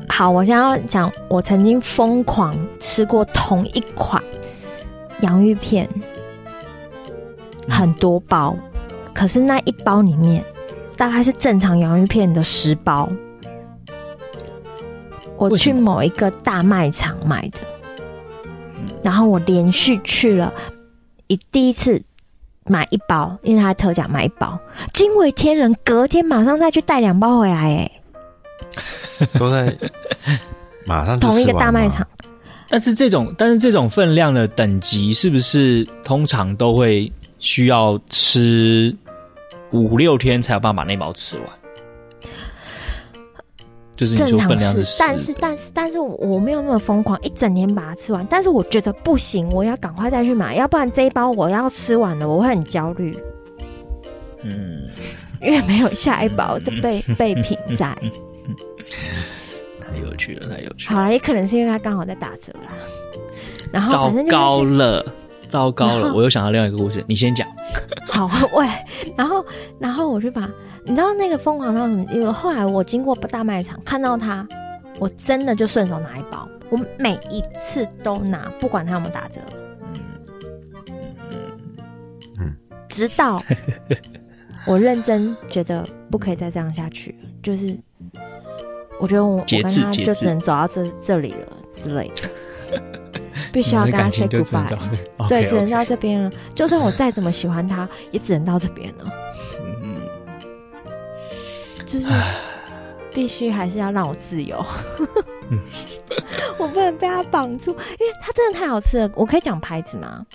[0.07, 4.21] 好，我现在要讲，我曾经疯狂吃过同一款
[5.21, 5.87] 洋芋片，
[7.69, 8.55] 很多包。
[9.19, 10.41] 可是那一包里面，
[10.95, 13.09] 大概是正常洋芋片的十包。
[15.35, 17.59] 我去某一个大卖场买的，
[19.03, 20.53] 然后我连续去了
[21.27, 22.01] 一第一次
[22.63, 24.57] 买一包，因为它特价买一包，
[24.93, 25.75] 惊为天人。
[25.83, 27.91] 隔天马上再去带两包回来，
[29.19, 29.77] 哎，都在
[30.87, 32.07] 马上同一个大卖场。
[32.69, 38.95] 但是这种，但是这种分量的等级，是不是通常都会需要吃？
[39.71, 41.47] 五六天才有办法把那包吃完，
[43.95, 48.25] 就是你说分量是，但是但是但是我没有那么疯狂，一整年把它吃完。
[48.29, 53.15] 但是我觉得不行，我要赶快再去买，要不然这一包我要吃完了，我会很焦虑。
[54.43, 54.87] 嗯，
[55.41, 57.95] 因为没有下一包的备备品在。
[59.81, 60.95] 太有趣了，太有趣了。
[60.95, 62.73] 好了，也可能是因为它刚好在打折啦。
[63.71, 65.05] 然后反正糟糕了。
[65.49, 67.47] 糟糕了，我又想到另外一个故事，你先讲。
[68.07, 68.67] 好，喂，
[69.17, 69.45] 然后
[69.79, 70.49] 然后我就把，
[70.85, 72.05] 你知道那个疯狂到什么？
[72.11, 74.47] 因为后来我经过大卖场看到他，
[74.99, 79.41] 我真的就顺手拿一包，我每一次都拿，不管他有没有打折。
[79.95, 81.35] 嗯
[82.39, 82.55] 嗯，
[82.87, 83.41] 直到
[84.65, 87.77] 我认真觉得不可以再这样下去，就是。
[89.01, 92.29] 我觉得我我跟就只能走到这这里了之类的，
[93.53, 94.67] 必须要跟他 say goodbye。
[95.27, 96.31] 对，只能到这边了。
[96.53, 99.05] 就算我 再怎么喜欢他，也只能到这边了。
[99.83, 99.95] 嗯，
[101.85, 102.09] 就是
[103.13, 104.63] 必须还是要让我自由。
[106.57, 109.09] 我不能被他绑住，因为他真的太好吃了。
[109.15, 110.25] 我可以讲牌子吗？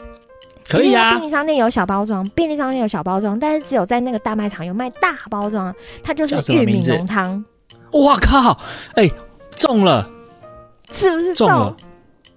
[0.68, 1.10] 可以啊。
[1.10, 5.72] 便利商店有小包装，便利商店有小包装，但是只有在那个大卖场有卖大包装。
[6.02, 7.44] 它就是玉米浓汤。
[7.92, 8.58] 哇靠！
[8.94, 9.12] 哎、欸，
[9.54, 10.08] 中了，
[10.90, 11.46] 是不是中？
[11.46, 11.76] 中了？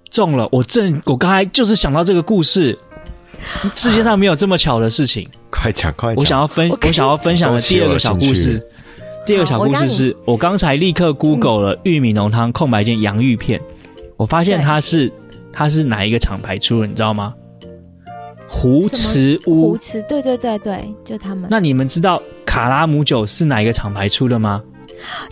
[0.09, 0.47] 中了！
[0.51, 2.77] 我正我刚才就是想到这个故事，
[3.75, 5.27] 世界上没有这么巧的事情。
[5.49, 6.19] 快讲快讲！
[6.19, 8.65] 我想要分我，我想要分享的第二个小故事。
[9.25, 13.61] 第二个小故事是我刚才立刻 Google 了玉米浓汤空白键洋芋片，
[14.15, 15.11] 我发现它是
[15.51, 17.33] 它是哪一个厂牌出的，你知道吗？
[18.47, 19.71] 胡池屋。
[19.71, 21.47] 胡池，对对对对，就他们。
[21.51, 24.63] 那你们知道卡拉姆酒是哪一个厂牌出的吗？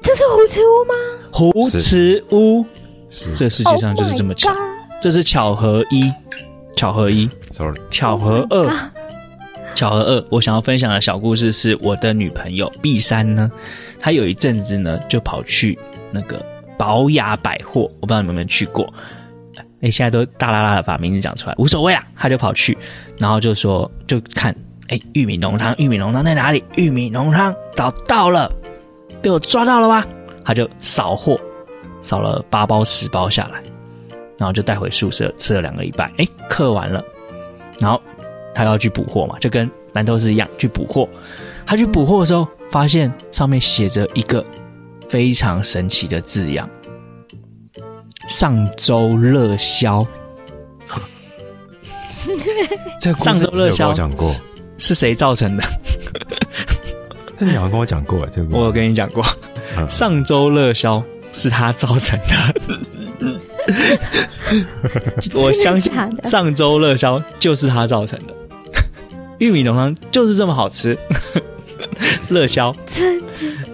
[0.02, 0.94] 这是胡池屋吗？
[1.32, 2.66] 胡池屋，
[3.36, 4.58] 这世界上就是这么巧，oh、
[5.02, 6.12] 这是巧合一，
[6.76, 8.64] 巧合一，sorry，巧合二。
[8.64, 8.72] Oh
[9.76, 13.52] 巧合二，我想要分享的小故事是我的女朋友碧山呢，
[14.00, 15.78] 她有一阵子呢就跑去
[16.12, 16.42] 那个
[16.78, 18.88] 宝雅百货，我不知道你们有没有去过，
[19.82, 22.78] 哎，现在都大啦啦的把名字讲出来，无所谓啊，她就跑去，
[23.18, 24.56] 然后就说就看，
[24.88, 26.64] 哎，玉米浓汤，玉米浓汤在哪里？
[26.78, 28.50] 玉米浓汤找到了，
[29.22, 30.08] 被我抓到了吧？
[30.46, 31.38] 她就扫货，
[32.06, 33.62] 扫了八包十包下来，
[34.38, 37.04] 然后就带回宿舍吃了两个礼拜，哎，嗑完了，
[37.80, 38.00] 然后。
[38.58, 41.06] 他要去补货嘛，就跟蓝豆丝一样去补货。
[41.66, 44.42] 他去补货的时候，发现上面写着一个
[45.10, 46.70] 非常神奇的字样
[48.30, 50.08] ：“上周热销。
[52.98, 54.34] ”这上周热销讲过
[54.78, 55.64] 是谁造成的？
[57.36, 59.22] 这你好像跟我讲过，这个我有跟你讲过。
[59.90, 61.04] 上周热销
[61.36, 62.18] 是他造成
[63.20, 63.40] 的，
[65.36, 65.92] 我相信
[66.24, 68.34] 上周热销就是他造成的。
[69.38, 70.98] 玉米浓汤就是这么好吃，
[72.30, 72.74] 热销。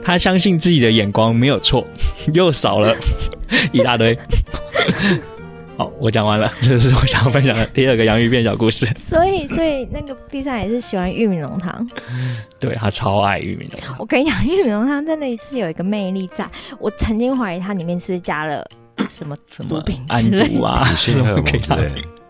[0.03, 1.85] 他相信自己的眼光没有错，
[2.33, 2.95] 又少了
[3.71, 4.17] 一大堆。
[5.81, 8.85] 好，我讲完了， 这是我想要分享的 第二个洋芋片小故事。
[9.09, 11.89] 所以，所以那个 B 站也是喜欢玉米浓汤，
[12.59, 13.95] 对，他超爱玉米浓汤。
[13.97, 18.63] 我跟你讲，玉米浓汤真的是有一个魅力在，在我曾经怀疑它里面是不是加了
[19.09, 21.89] 什么什么安毒啊，什么可以的。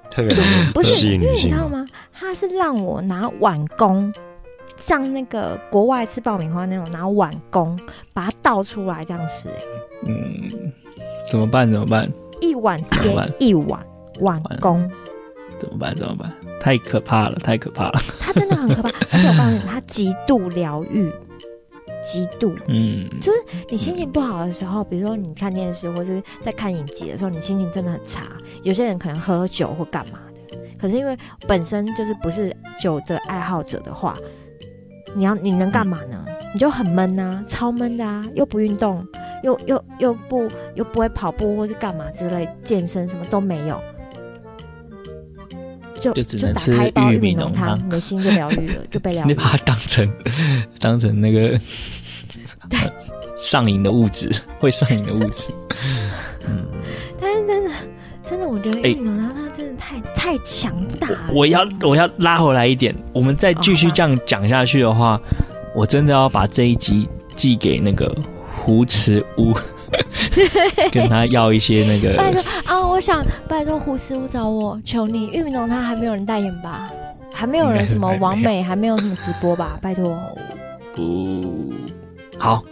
[0.10, 0.34] 特别
[0.74, 1.86] 不是，因为你知道吗？
[2.14, 4.14] 他是让我拿碗工，
[4.78, 7.78] 像那个国外吃爆米花那种拿碗公，
[8.14, 9.50] 把它倒出来这样吃。
[10.08, 10.50] 嗯，
[11.30, 11.70] 怎么办？
[11.70, 12.10] 怎么办？
[12.42, 13.80] 一碗接一碗
[14.20, 14.90] 碗工，
[15.60, 15.96] 怎么办？
[15.96, 16.32] 怎么办？
[16.60, 17.36] 太可怕了！
[17.36, 18.00] 太可怕了！
[18.20, 21.12] 他真的很可怕， 而且我告诉你，他极度疗愈。
[22.04, 23.38] 极度，嗯，就是
[23.70, 28.24] 你心情不好的时候，比如说你看电视或者是在看影集的时候，你心情真的很差。
[28.64, 30.18] 有些人可能喝酒或干嘛
[30.50, 31.16] 的，可是因为
[31.48, 32.52] 本身就是不是
[32.82, 34.18] 酒的爱好者的话，
[35.14, 36.26] 你要你能干嘛呢？
[36.56, 39.06] 你就很闷啊，超闷的啊，又不运动，
[39.44, 43.82] 又又又不又不会跑步或是干嘛之类，健身什么都没有。
[46.00, 46.74] 就就只能吃
[47.12, 49.28] 玉米浓汤，你的心就疗愈了，就被疗愈。
[49.30, 50.12] 你把它当成
[50.80, 51.60] 当成那个
[52.68, 52.80] 对
[53.36, 54.28] 上瘾的物质，
[54.60, 55.52] 会上瘾的物质。
[56.50, 56.66] 嗯，
[57.20, 57.72] 但是真的
[58.26, 61.30] 真的，我觉得玉米浓汤它真的太、欸、太强大了。
[61.36, 65.22] 我要我要拉回来一点，我们再继续这样讲下去的话，哦、
[65.76, 68.12] 我真的要把这一集寄给那个
[68.64, 69.54] 胡慈屋。
[70.94, 72.88] 跟他要一些那个， 拜托啊！
[72.88, 76.90] 我想拜托胡师傅找我，求你，玉米浓汤还没有人代言吧？
[77.34, 79.78] 还没有人什么网美， 还没有什么直播吧？
[79.82, 80.18] 拜托，
[80.96, 81.42] 不，
[82.38, 82.64] 好，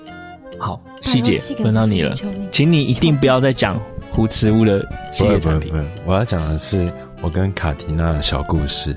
[0.58, 2.16] 好，细节轮到你了，
[2.52, 3.78] 请你一定不要再讲
[4.14, 4.80] 胡池屋的
[5.12, 5.74] 系列产品。
[6.06, 6.90] 我要讲的是
[7.22, 8.96] 我跟卡缇娜的小故事，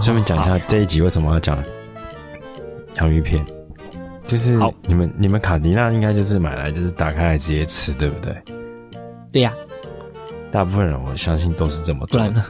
[0.00, 1.58] 顺便讲一下这一集为什么要讲
[2.98, 3.44] 洋芋片。
[4.26, 8.34] 就是你们你们卡迪娜应该就是买来就是打开来直接吃，对不对？
[9.30, 9.56] 对呀、啊，
[10.50, 12.42] 大部分人我相信都是这么做的。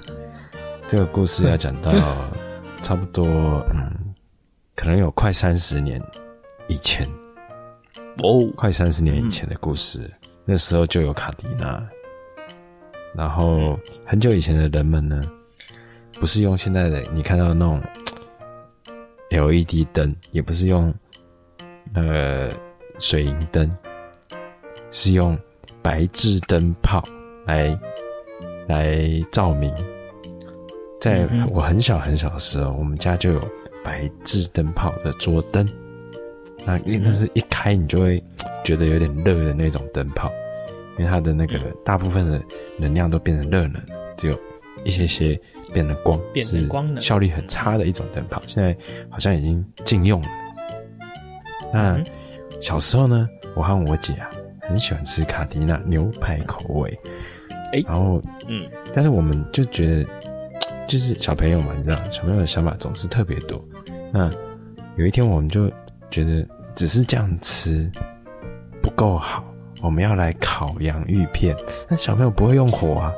[0.87, 1.91] 这个故事要讲到
[2.83, 3.27] 差不多
[3.73, 4.15] 嗯，
[4.77, 6.01] 可能有快三十年
[6.69, 7.09] 以前
[8.23, 11.83] 哦，快三十年以前的故事，嗯、那时候就有卡迪娜。
[13.15, 15.21] 然后很久以前的人们呢，
[16.21, 17.83] 不是用现在的你看到的那种
[19.31, 20.93] LED 灯，也不是用。
[21.95, 22.53] 那个
[22.99, 23.71] 水银灯
[24.91, 25.39] 是用
[25.81, 27.03] 白炽灯泡
[27.47, 27.79] 来
[28.69, 29.73] 来照明。
[31.01, 33.41] 在我很小很小的时候，我们家就有
[33.85, 35.67] 白炽灯泡的桌灯。
[36.65, 38.23] 那因为那是一开你就会
[38.63, 40.31] 觉得有点热的那种灯泡，
[40.97, 42.41] 因为它的那个大部分的
[42.79, 43.83] 能量都变成热能，
[44.17, 44.39] 只有
[44.85, 45.37] 一些些
[45.73, 48.41] 变成光，变成光能，效率很差的一种灯泡。
[48.47, 48.77] 现在
[49.11, 50.29] 好像已经禁用了。
[51.73, 51.99] 那
[52.61, 54.29] 小时候呢，我和我姐啊
[54.61, 57.01] 很喜欢吃卡迪娜牛排口味，
[57.73, 60.07] 哎，然后嗯，但是我们就觉得
[60.87, 63.63] 就是小朋友嘛，你知道，小朋友的想法总是特别多。
[64.13, 64.31] 那
[64.97, 65.71] 有一天我们就。
[66.13, 67.91] 觉得只是这样吃
[68.83, 69.43] 不够好，
[69.81, 71.57] 我们要来烤洋芋片。
[71.89, 73.11] 那小朋友不会用火啊，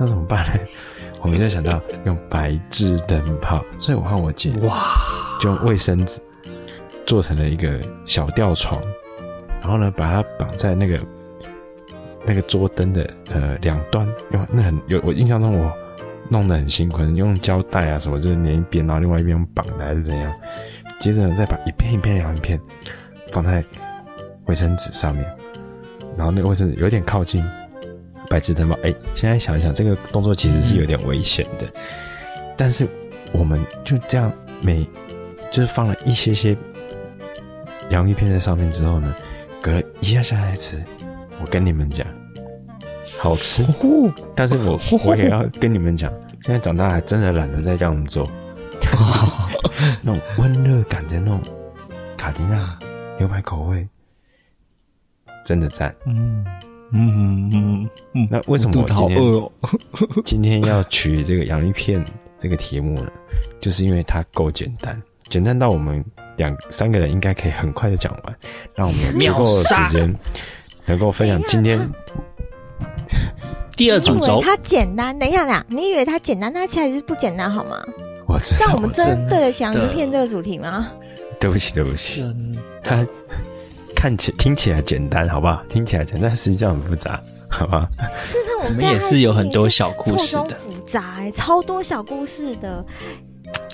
[0.00, 0.60] 那怎么办呢？
[1.22, 4.96] 我们就想到用白炽灯泡，所以我和我姐哇，
[5.38, 6.20] 就用卫生纸
[7.06, 8.80] 做成了一个小吊床，
[9.60, 10.98] 然后呢，把它绑在那个
[12.26, 15.72] 那个桌灯的呃两端，用那很有我印象中我
[16.30, 20.32] 弄得很辛苦，用胶带啊什么，就是粘一边，然后另外一边绑的还是怎样。
[20.98, 22.58] 接着，再把一片一片洋芋片
[23.30, 23.62] 放在
[24.46, 25.24] 卫生纸上面，
[26.16, 27.44] 然后那个卫生纸有点靠近
[28.30, 28.78] 白炽灯泡。
[28.82, 31.66] 哎，现在想一想，这个动作其实是有点危险的。
[32.56, 32.88] 但是
[33.32, 34.86] 我们就这样每
[35.50, 36.56] 就是放了一些些
[37.90, 39.14] 洋芋片在上面之后呢，
[39.60, 40.82] 隔了一下下来吃。
[41.40, 42.06] 我跟你们讲，
[43.18, 43.64] 好吃。
[44.34, 46.10] 但是我我也要跟你们讲，
[46.42, 48.28] 现在长大还真的懒得再这样做。
[50.02, 51.40] 那种温热感的那种
[52.16, 52.78] 卡迪娜
[53.18, 53.86] 牛排口味，
[55.44, 55.94] 真的赞。
[56.06, 56.44] 嗯
[56.92, 58.28] 嗯嗯嗯。
[58.30, 59.20] 那为什么我今天？
[60.24, 62.02] 今天要取这个洋芋片
[62.38, 63.10] 这个题目呢？
[63.60, 66.04] 就是因为它够简单，简单到我们
[66.36, 68.36] 两三个人应该可以很快的讲完，
[68.74, 70.14] 让我们有足够的时间
[70.86, 71.80] 能够分享今天
[73.76, 74.40] 第二主轴。
[74.42, 77.80] 它简单，等一下啦，你以为它简单，它其实是不简单，好吗？
[78.26, 80.90] 我知道，像我们真对得起洋芋片这个主题吗？
[81.38, 82.24] 对不起，对不起，
[82.82, 83.06] 它
[83.94, 85.62] 看起听起来简单，好不好？
[85.68, 87.88] 听起来简单，但实际上很复杂，好吧？
[88.24, 92.84] 事实上，我们也是有很多小故事的，复杂哎，超多小故事的。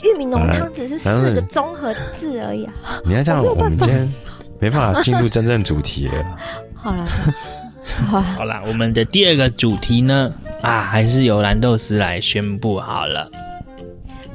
[0.02, 2.72] 玉米浓汤只是四个综合字而已啊！
[3.04, 4.12] 你要这样，我们今天
[4.58, 6.12] 没办法进入真正主题了。
[6.74, 7.06] 好了，
[8.08, 10.32] 好，好啦，我们的第二个主题呢？
[10.62, 13.30] 啊，还是由蓝豆丝来宣布好了。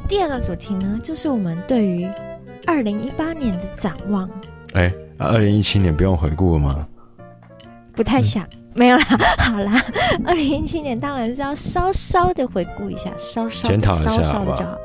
[0.07, 2.07] 第二个主题呢，就是我们对于
[2.67, 4.29] 二零一八年的展望。
[4.73, 6.87] 哎、欸，二零一七年不用回顾了吗？
[7.95, 9.03] 不太想，嗯、没有啦。
[9.39, 9.81] 好啦，
[10.25, 14.77] 二零一七年当然是要稍稍的回顾一下，稍稍检讨一下，稍稍的就好，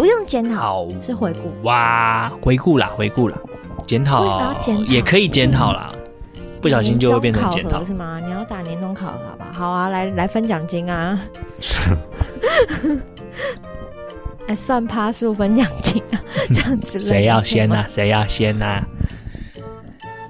[0.00, 1.52] 不用检讨，是回顾。
[1.64, 3.36] 哇，回顾啦，回顾啦，
[3.86, 4.50] 检讨
[4.88, 5.92] 也可以检讨啦。
[6.62, 8.18] 不小心就会变成检讨是吗？
[8.24, 9.50] 你要打年终考核吧？
[9.52, 11.20] 好啊，来来分奖金啊！
[14.48, 16.16] 还 算趴数分奖金啊，
[16.48, 16.98] 这样子。
[16.98, 17.86] 谁要先呐、啊？
[17.90, 18.82] 谁要先呐、啊？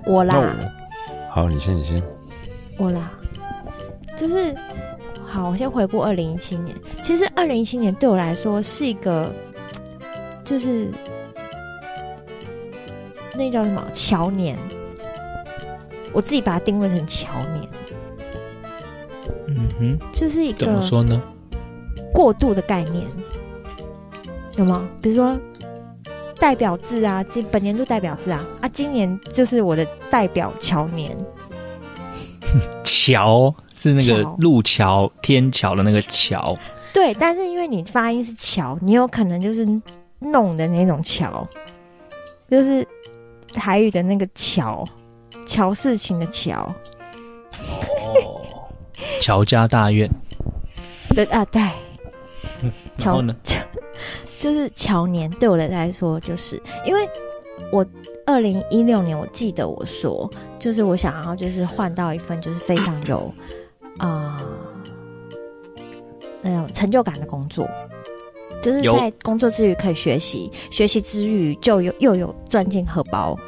[0.05, 0.53] 我啦。
[1.31, 2.03] 好，你先，你先。
[2.77, 3.09] 我啦，
[4.17, 4.53] 就是
[5.25, 6.77] 好，我先回顾二零一七年。
[7.05, 9.33] 其实二零一七年对我来说是一个，
[10.51, 10.91] 就是
[13.37, 14.59] 那叫什么桥年。
[16.13, 17.69] 我自己把它定位成桥年。
[19.47, 21.23] 嗯哼，就是一个怎么说呢？
[22.13, 23.07] 过渡的概念。
[24.57, 24.89] 有吗？
[25.01, 25.39] 比如说
[26.37, 31.17] 代表字啊，今本年度代表字啊，啊，今年就是我的代表桥年。
[32.83, 36.59] 桥是那个路桥、天桥的那个桥。
[36.93, 39.65] 对，但是因为你发音是桥，你有可能就是
[40.21, 41.47] 弄的那种桥，
[42.49, 42.87] 就是
[43.53, 44.85] 台语的那个桥，
[45.45, 46.61] 乔事情的乔。
[47.53, 48.41] 哦，
[49.21, 50.09] 乔家大院。
[51.15, 51.61] 对啊，对。
[52.99, 53.35] 然后呢？
[54.39, 57.07] 就是乔年对我来说，就是因为
[57.71, 57.85] 我
[58.25, 63.33] 二零一六年，我记得我说，就是我想要就是换到一份就是非常有
[63.99, 65.83] 啊、呃、
[66.41, 67.69] 那种成就感的工作，
[68.63, 73.39] 就是在工作之余可以学习，学习之余就有又有赚进荷包，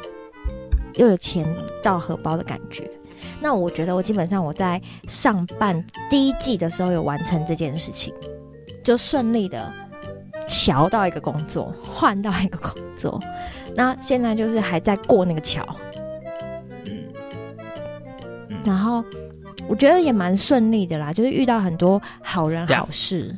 [0.95, 1.45] 又有钱
[1.81, 2.89] 到荷包的感觉。
[3.41, 8.13] 那我觉得我基本上我在上半第一季的时候有完成这件事情，
[8.83, 9.71] 就顺利的。
[10.45, 13.17] 桥到一个工作，换到一个工作，
[13.77, 15.65] 那现在就是还在过那个桥，
[16.85, 17.05] 嗯，
[18.49, 19.01] 嗯，然后
[19.69, 23.33] 我觉得也蛮顺利的啦，就是遇到很多好人好事。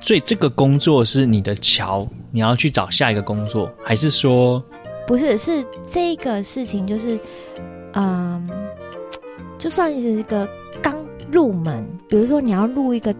[0.00, 4.62] 所以这个工作是你的桥，你要去找下一个工作，还是说
[5.06, 5.36] 不是？
[5.38, 7.18] 是这个事情就是，
[7.94, 8.48] 嗯，
[9.58, 10.48] 就算是一个
[10.82, 10.96] 刚
[11.30, 13.14] 入门，比如说你要入一个。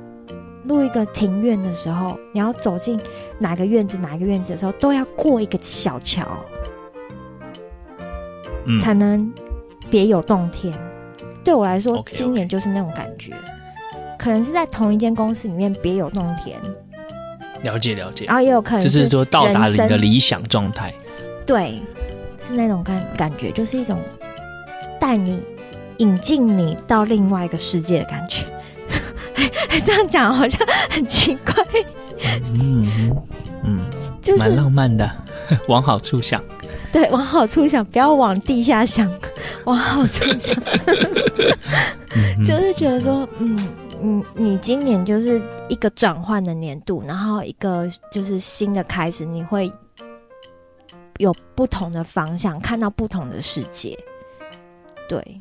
[0.63, 3.01] 入一个庭院的时候，你要走进
[3.39, 6.23] 哪个院子哪个院子的时候，都要过一个小桥，
[8.67, 9.33] 嗯，才能
[9.89, 10.73] 别有洞天。
[11.43, 12.15] 对我来说 okay, okay.
[12.15, 13.33] 今年就是那种感觉，
[14.21, 16.59] 可能是在同一间公司里面别有洞天。
[17.63, 20.93] 了解了解，然后也有可能是就是说到达你的理想状态。
[21.47, 21.81] 对，
[22.39, 23.99] 是那种感感觉，就是一种
[24.99, 25.43] 带你
[25.97, 28.45] 引进你到另外一个世界的感觉。
[29.87, 30.61] 这样讲好像
[30.91, 31.55] 很奇怪。
[32.55, 33.17] 嗯嗯，
[33.65, 33.81] 嗯
[34.21, 35.11] 就是蛮浪漫的，
[35.69, 36.43] 往好处想。
[36.93, 39.11] 对，往好处想，不要往地下想，
[39.65, 40.55] 往好处想。
[42.45, 43.69] 就是觉得说，嗯，
[44.01, 49.71] 你你今年就是一个转换的年度，然后一个就是新的开始，你会
[51.19, 53.97] 有不同的方向，看到不同的世界。
[55.09, 55.41] 对，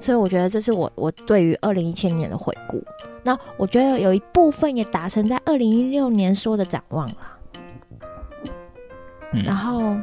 [0.00, 2.82] 所以我觉得这是我我对于二零一七年的回顾。
[3.22, 7.16] 那我觉得有一部分也达成在二零一六年说的展望了。
[9.32, 9.96] 嗯，然后。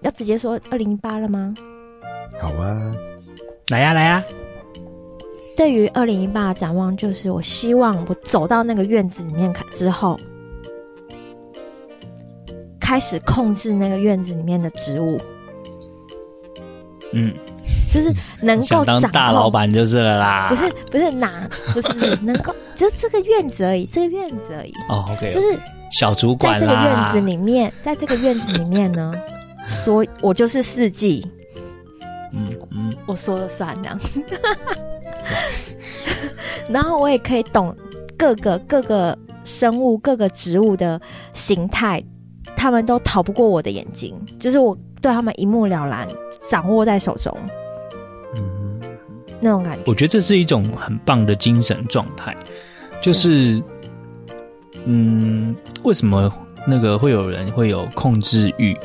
[0.00, 1.52] 要直接说二零一八了吗？
[2.40, 2.92] 好啊，
[3.70, 4.24] 来呀来呀！
[5.58, 10.16] 对于二零一八的展望，就是我希望我走到那个院子里面之后，
[12.78, 15.20] 开始控制那个院子里面的植物。
[17.12, 17.34] 嗯，
[17.92, 20.46] 就是能够当大老板就是了啦。
[20.48, 24.72] 不是不是哪不是不是 能够就这个院子而已，这个院子而已。
[24.88, 25.58] 哦，OK，就是
[25.90, 29.12] 小主管在这个院子里面，在这个院子里面呢。
[29.66, 31.26] 所以，我就是四季，
[32.32, 33.98] 嗯嗯，我说了算这样，
[36.68, 37.74] 然后我也可以懂
[38.16, 41.00] 各个各个生物、各个植物的
[41.32, 42.02] 形态，
[42.56, 46.06] 他们都逃不过我的眼睛，就是我对他们一目了然，
[46.50, 47.36] 掌握在手中，
[48.36, 48.80] 嗯，
[49.40, 49.80] 那种感觉。
[49.86, 52.36] 我觉得这是一种很棒的精神状态，
[53.00, 53.62] 就是，
[54.84, 56.30] 嗯，为什么
[56.66, 58.76] 那个会有人会有控制欲？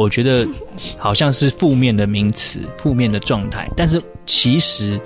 [0.00, 0.48] 我觉得
[0.96, 3.70] 好像是负面的名词，负面的状态。
[3.76, 4.98] 但是其实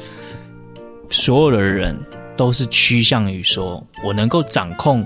[1.11, 1.99] 所有的人
[2.37, 5.05] 都是趋向于说，我能够掌控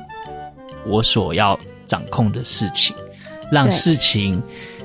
[0.87, 2.95] 我所要掌控的事情，
[3.51, 4.43] 让事情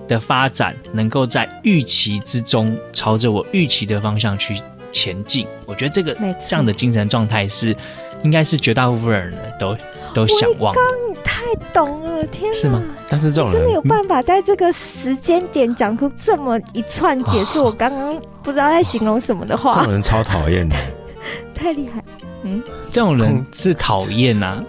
[0.08, 4.62] 的发展能够在预期之中，朝着我预期的方向去
[4.94, 5.46] 前进。
[5.66, 6.16] 我觉得这个
[6.48, 7.76] 这样的精神状态是，
[8.24, 9.76] 应该是绝大部分人都
[10.14, 10.74] 都想望。
[10.74, 11.44] 刚你太
[11.74, 12.58] 懂了，天哪！
[12.58, 12.82] 是吗？
[13.10, 19.72] 但是这种人真的有办法在这个时间点讲出这么一串解释我刚刚不知道在形容什么的话。
[19.74, 20.76] 这种人超讨厌的，
[21.54, 22.04] 太厉害。
[22.46, 22.62] 嗯，
[22.92, 24.62] 这种人是讨厌呐，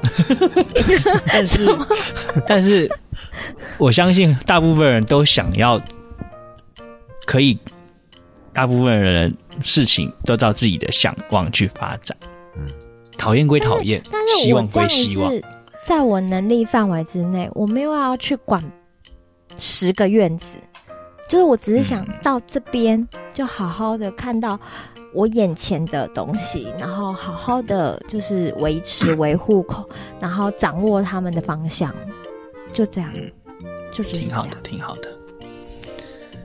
[1.27, 1.77] 但是
[2.47, 2.89] 但是
[3.79, 5.81] 我相信大部分人都想要
[7.25, 7.59] 可以，
[8.53, 12.17] 大部分人事情都照自己的想望去发展。
[13.15, 15.33] 嗯，讨厌归讨厌，但是希望归希望。
[15.83, 18.63] 在我能力范围之内，我没有要去管
[19.57, 20.57] 十个院子，
[21.29, 24.59] 就是我只是想到这边就好好的看到
[25.13, 29.87] 我眼前的东西，然后好好的就是维持维护口，
[30.19, 31.95] 然后掌握他们的方向，
[32.73, 33.13] 就这样，
[33.93, 34.17] 就是。
[34.17, 35.09] 挺好的，挺好的。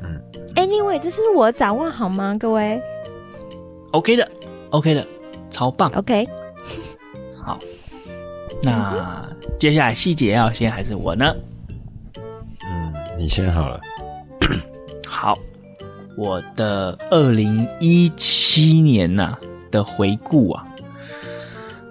[0.03, 0.21] 嗯
[0.55, 2.81] ，Anyway，这是我的展望好吗，各位
[3.91, 4.29] ？OK 的
[4.71, 5.07] ，OK 的，
[5.49, 5.89] 超棒。
[5.95, 6.27] OK，
[7.49, 7.59] 好。
[8.61, 9.27] 那
[9.59, 11.33] 接下来细节要先还是我呢？
[12.63, 13.79] 嗯，你先好了。
[15.07, 15.35] 好，
[16.15, 19.39] 我的二零一七年呐、啊、
[19.71, 20.67] 的回顾啊，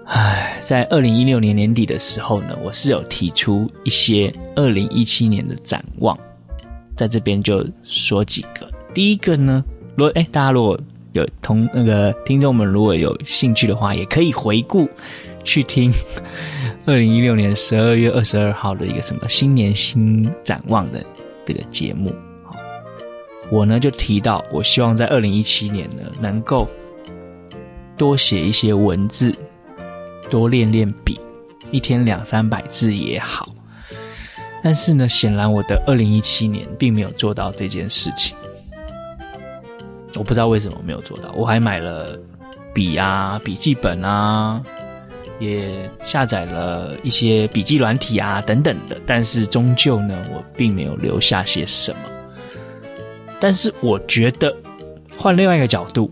[0.05, 6.17] 唉，在二零一六年年底的时候呢，我是有提出一些二零一七年的展望，
[6.95, 8.69] 在这边就说几个。
[8.93, 9.61] 第一个呢，
[9.95, 10.79] 如果哎，大家如果
[11.13, 14.87] 有同那个听众们如果有兴趣的话，也可以回顾。
[15.49, 15.91] 去听
[16.85, 21.03] 二零一六年十二月二十二号的一个什么新年新展望的
[21.43, 22.13] 这个节目，
[23.49, 26.67] 我呢就提到，我希望在二零一七年呢能够
[27.97, 29.33] 多写一些文字，
[30.29, 31.19] 多练练笔，
[31.71, 33.51] 一天两三百字也好。
[34.61, 38.35] 但是呢，显然我的二零一七年并没有做到这件事情，
[40.13, 41.31] 我不知道为什么没有做到。
[41.35, 42.19] 我还买了
[42.71, 44.61] 笔啊，笔记本啊。
[45.39, 51.99] 也下载了一些笔记软体啊，等等的，但是终究呢，我并没有留下些什么。
[53.39, 54.53] 但是我觉得，
[55.17, 56.11] 换另外一个角度，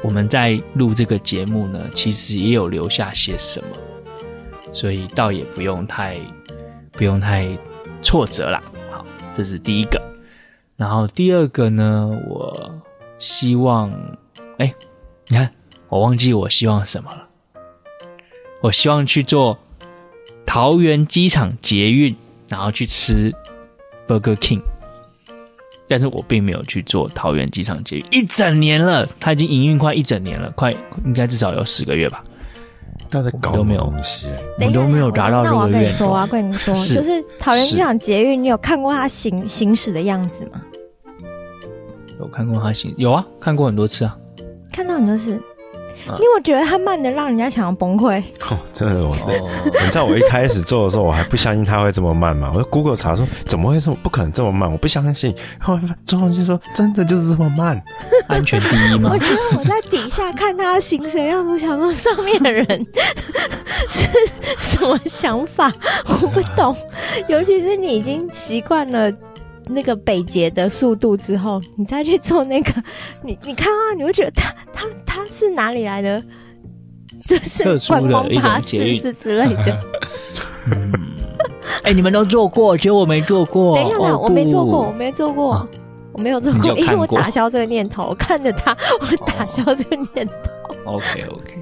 [0.00, 3.76] 我们在录这个节目呢，其实也有留下些什么，
[4.72, 6.16] 所以倒也不用太
[6.92, 7.48] 不用太
[8.00, 8.62] 挫折啦。
[8.92, 10.00] 好，这是第一个。
[10.76, 12.70] 然后第二个呢，我
[13.18, 13.92] 希望，
[14.58, 14.72] 哎，
[15.26, 15.50] 你看，
[15.88, 17.27] 我忘记我希望什么了。
[18.60, 19.56] 我希望去做
[20.44, 22.14] 桃园机场捷运，
[22.48, 23.32] 然后去吃
[24.06, 24.60] Burger King。
[25.90, 30.70] 但是我并没有去做桃园机场捷运，一整年了，它已经营运快一整年了，快
[31.04, 32.22] 应该至少有十个月吧。
[33.10, 34.28] 都在搞都没有东西，
[34.60, 35.70] 我都没有达到这个愿望。
[35.70, 40.60] 那我跟你说啊，跟你说，是就是桃园机场捷运，你有看过它行行驶的样子吗？
[42.20, 44.14] 有看过它行，有啊，看过很多次啊，
[44.70, 45.40] 看到很多次。
[46.06, 48.22] 因为我觉得它慢的让人家想要崩溃。
[48.50, 49.14] 哦，真的，我
[49.84, 52.50] 你知道我一开始做的时候，我还不相信它会这么慢嘛。
[52.54, 54.70] 我就 Google 查说，怎么会这么不可能这么慢？
[54.70, 55.34] 我不相信。
[55.60, 57.82] 后来中文就说，真的就是这么慢，
[58.28, 59.10] 安全第一嘛？
[59.12, 62.66] 我觉得我在底下看它行驶样子，我想说上面的人
[63.88, 64.08] 是
[64.58, 65.72] 什么想法？
[66.06, 66.74] 我不懂。
[67.28, 69.12] 尤其是你已经习惯了。
[69.68, 72.72] 那个北捷的速度之后，你再去做那个，
[73.22, 76.22] 你你看啊，你会觉得他他他是哪里来的？
[77.26, 79.80] 这是观光巴士是之类的。
[81.82, 83.76] 哎、欸，你们都做过，只有我没做过。
[83.76, 85.68] 等一下，我没做过，我没做过，啊、
[86.12, 88.06] 我没有做过，因为我打消这个念头。
[88.08, 90.34] 我看着他，我打消这个念头。
[90.84, 91.60] 哦、OK OK，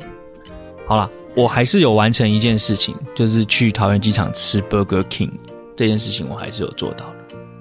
[0.87, 5.33] 好了，我还是有完成一件事情，就是去桃园机场吃 Burger King
[5.77, 7.07] 这件事情，我还是有做到。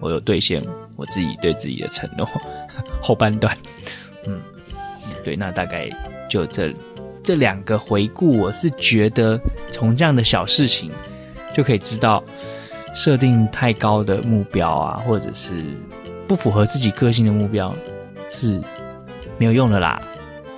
[0.05, 0.61] 我有兑现
[0.95, 2.27] 我自己对自己的承诺，
[3.01, 3.57] 后半段，
[4.27, 4.39] 嗯，
[5.23, 5.89] 对，那大概
[6.29, 6.71] 就这
[7.23, 9.39] 这两个回顾，我是觉得
[9.71, 10.91] 从这样的小事情
[11.55, 12.23] 就可以知道，
[12.93, 15.55] 设定太高的目标啊，或者是
[16.27, 17.75] 不符合自己个性的目标
[18.29, 18.61] 是
[19.39, 19.99] 没有用的啦。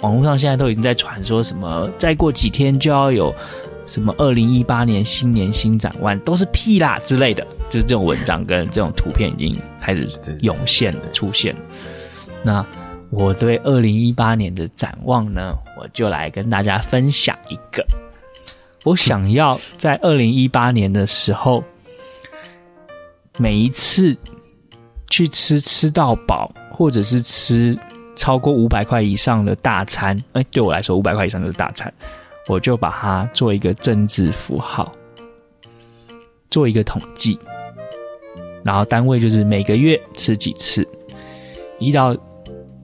[0.02, 3.34] 网络上现在都已经在传说什么，再过几天就要有
[3.86, 7.48] 什么二零一八年新年新展望，都是屁啦之类的。
[7.70, 10.10] 就是这种文章跟这种图片已经开始
[10.42, 11.62] 涌现了，出现了。
[12.44, 12.66] 那
[13.10, 17.86] 我对二零一八年的展望呢，我就来跟大家分享一个。
[18.84, 21.64] 我想要在二零一八年的时候，
[23.38, 24.16] 每一次
[25.10, 27.78] 去吃吃到饱，或者是吃
[28.16, 31.94] 超过五百块以上的大餐，哎，对我来说五百块以上就是大餐，
[32.48, 34.94] 我就把它做一个政治符号，
[36.50, 37.38] 做一个统计。
[38.68, 40.86] 然后单位就是每个月吃几次，
[41.80, 42.14] 一到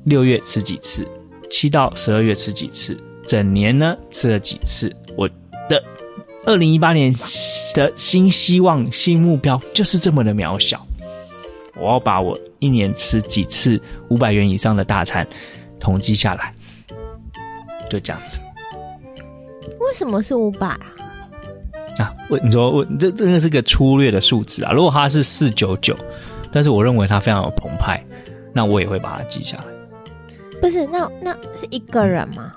[0.06, 1.06] 六月吃几次，
[1.50, 4.90] 七到十二月吃几次，整年呢吃了几次？
[5.18, 5.28] 我
[5.68, 5.84] 的
[6.46, 7.14] 二零一八年
[7.76, 10.88] 的新希望、新目标就是这么的渺小。
[11.76, 13.78] 我要把我一年吃几次
[14.08, 15.28] 五百元以上的大餐
[15.82, 16.56] 统计下来，
[17.90, 18.40] 就这样子。
[19.82, 20.93] 为什么是五百啊？
[21.98, 24.72] 啊，我你说我这真的是个粗略的数字啊！
[24.72, 25.96] 如果它是四九九，
[26.52, 28.04] 但是我认为它非常有澎湃，
[28.52, 29.64] 那我也会把它记下来。
[30.60, 32.54] 不是，那那是一个人吗？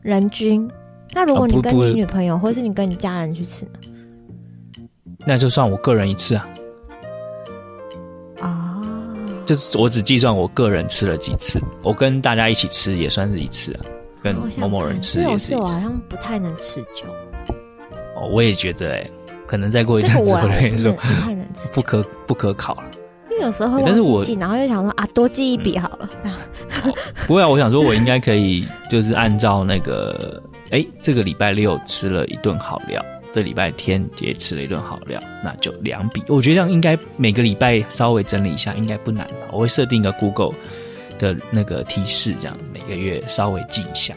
[0.00, 0.66] 人均？
[1.12, 3.72] 那如果你跟你女朋友，或是你跟你家人去吃呢？
[5.26, 6.48] 那就算我个人一次啊。
[8.40, 8.80] 啊，
[9.44, 13.80] 就是我只计算我个人吃了几次，我跟大家一起吃也算是一次啊，
[14.22, 15.50] 跟某某人吃也是一次。
[15.50, 17.06] 这种事我好像不太能持久。
[18.26, 19.10] 我也觉得哎、欸，
[19.46, 22.84] 可能再过一阵子，我跟你说，不太能吃，不可不可考了。
[23.30, 26.10] 因为有时候但是我然后又想说啊，多记一笔好了。
[27.26, 36.22] 不会啊，我想说，我应该可以，就是按照那个，哎、欸，这个礼拜六吃了一顿好料，这礼拜天也吃了一顿好料，那就两笔。
[36.26, 39.34] 我觉得这样应该每个礼拜稍微整理一下，应该不难吧？
[39.52, 40.52] 我会设定一个 Google
[41.18, 44.14] 的那个提示，这样每个月稍微记一下。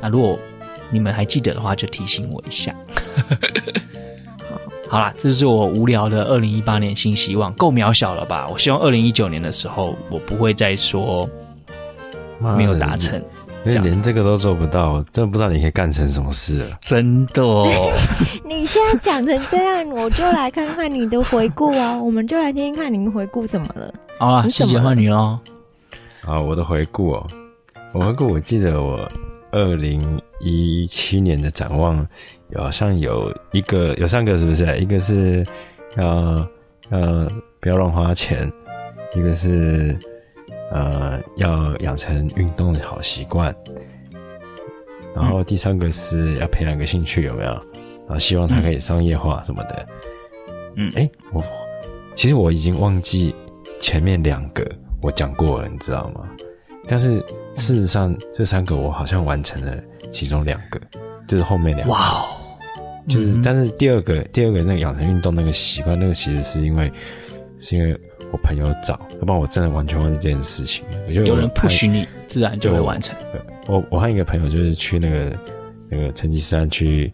[0.00, 0.38] 那如果
[0.92, 2.74] 你们还记得的话，就提醒我一下。
[4.88, 8.46] 好，啦，这是我无聊的二零一八年新希望，够渺小了吧？
[8.50, 11.26] 我希望二零一九年的时候，我不会再说
[12.58, 13.18] 没有达成，
[13.64, 16.78] 因为连这个都做不到，真的不知道你可以干成什么事了。
[16.82, 17.90] 真的哦，
[18.44, 23.94] 你现在讲成这样，我就来看看你的回顾啊， 我们就来听听看你的回顾怎么了。
[24.18, 25.38] 好啦，谢谢换你喽。
[26.26, 27.26] 啊，我的回顾哦，
[27.94, 29.08] 我回顾，我记得我。
[29.52, 32.06] 二零一七年的展望，
[32.56, 34.78] 好像有一个有三个，是不是？
[34.78, 35.46] 一个是
[35.96, 36.46] 要
[36.88, 37.28] 呃
[37.60, 38.50] 不要乱花钱，
[39.14, 39.96] 一个是
[40.72, 43.54] 呃要养成运动的好习惯，
[45.14, 47.50] 然后第三个是要培养一个兴趣，有没有？
[47.50, 49.86] 然后希望它可以商业化什么的。
[50.74, 51.44] 嗯，哎、欸，我
[52.14, 53.34] 其实我已经忘记
[53.78, 54.66] 前面两个
[55.02, 56.28] 我讲过了，你知道吗？
[56.88, 57.22] 但是
[57.54, 59.76] 事实上，这三个我好像完成了
[60.10, 60.80] 其中两个，
[61.26, 61.92] 就是后面两个。
[61.92, 62.26] 哇哦！
[63.08, 66.90] 就是，但是第二个，第二个那个养成运动那个习惯，那个其实是因为，
[67.58, 67.98] 是因为
[68.30, 70.84] 我朋友找，要不然我真的完全忘记这件事情。
[71.08, 73.16] 我就有人 push 你，自然就会完成。
[73.66, 75.36] 我我和一个朋友就是去那个
[75.88, 77.12] 那个成吉思汗去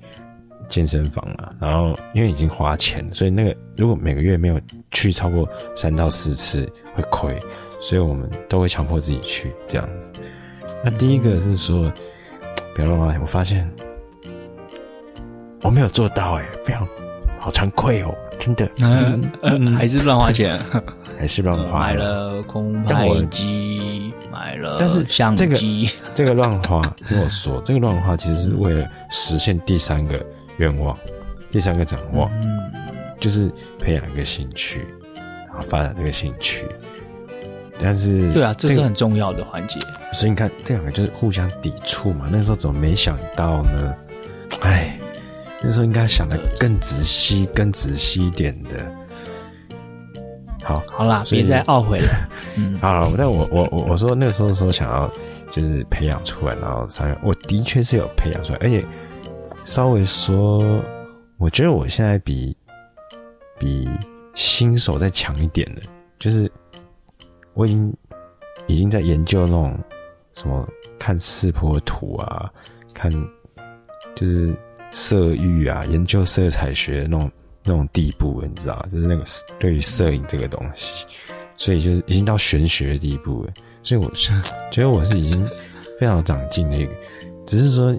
[0.69, 4.61] 健身房啊，然后因为已经花钱，所以那个如果每个月没有
[4.91, 7.39] 去超过三到四次会亏，
[7.81, 9.89] 所以我们都会强迫自己去这样。
[10.85, 11.93] 那第一个是说，
[12.75, 13.71] 不要乱花钱，我发现
[15.63, 16.87] 我没有做到哎，非常
[17.39, 20.59] 好惭愧哦，真的，嗯，嗯还是乱花钱。
[21.19, 30.25] 还是乱花，买了空拍机，买了，但是相机，这个乱花，听我说，这个乱花其实是为了实现第三个
[30.59, 30.97] 愿望，
[31.51, 32.59] 第三个展望，嗯，
[33.19, 34.87] 就是培养一个兴趣，
[35.47, 36.67] 然后发展这个兴趣。
[37.81, 39.79] 但是，对啊，这是很重要的环节。
[40.13, 42.29] 所以你看，这两个就是互相抵触嘛。
[42.31, 43.95] 那时候怎么没想到呢？
[44.63, 44.99] 哎，
[45.63, 48.85] 那时候应该想的更仔细、更仔细一点的。
[50.65, 52.29] 好，好啦，别再懊悔了。
[52.59, 55.09] 嗯，好了，但我我我我说那个时候说想要
[55.49, 58.85] 就是培养出来，然后三月我的确是有培养出来，而且
[59.69, 60.83] 稍微说，
[61.37, 62.57] 我觉得我现在比
[63.59, 63.87] 比
[64.35, 65.83] 新手再强一点了，
[66.19, 66.51] 就是
[67.53, 67.95] 我已经
[68.67, 69.79] 已经在研究那种
[70.33, 70.67] 什么
[70.99, 72.51] 看视波图啊，
[72.95, 73.13] 看
[74.17, 74.57] 就是
[74.91, 77.31] 色域啊，研究色彩学那种。
[77.65, 79.23] 那种地步，你知道，就是那个
[79.61, 81.05] 对于摄影这个东西，
[81.55, 83.53] 所以就是已经到玄学的地步了。
[83.83, 84.33] 所以我是
[84.71, 85.47] 觉得我是已经
[86.01, 86.93] 非常长进的一个，
[87.47, 87.95] 只是说，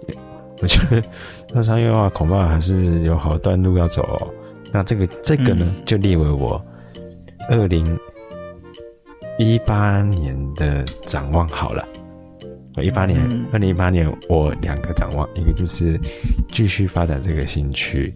[0.61, 1.01] 我觉得
[1.53, 4.27] 那商业化恐怕还是有好段路要走哦。
[4.71, 6.61] 那这个这个呢，就列为我
[7.49, 7.97] 二零
[9.37, 11.87] 一八年的展望好了。
[12.81, 13.19] 一八年，
[13.51, 15.99] 二零一八年我两个展望，一个就是
[16.49, 18.15] 继续发展这个兴趣。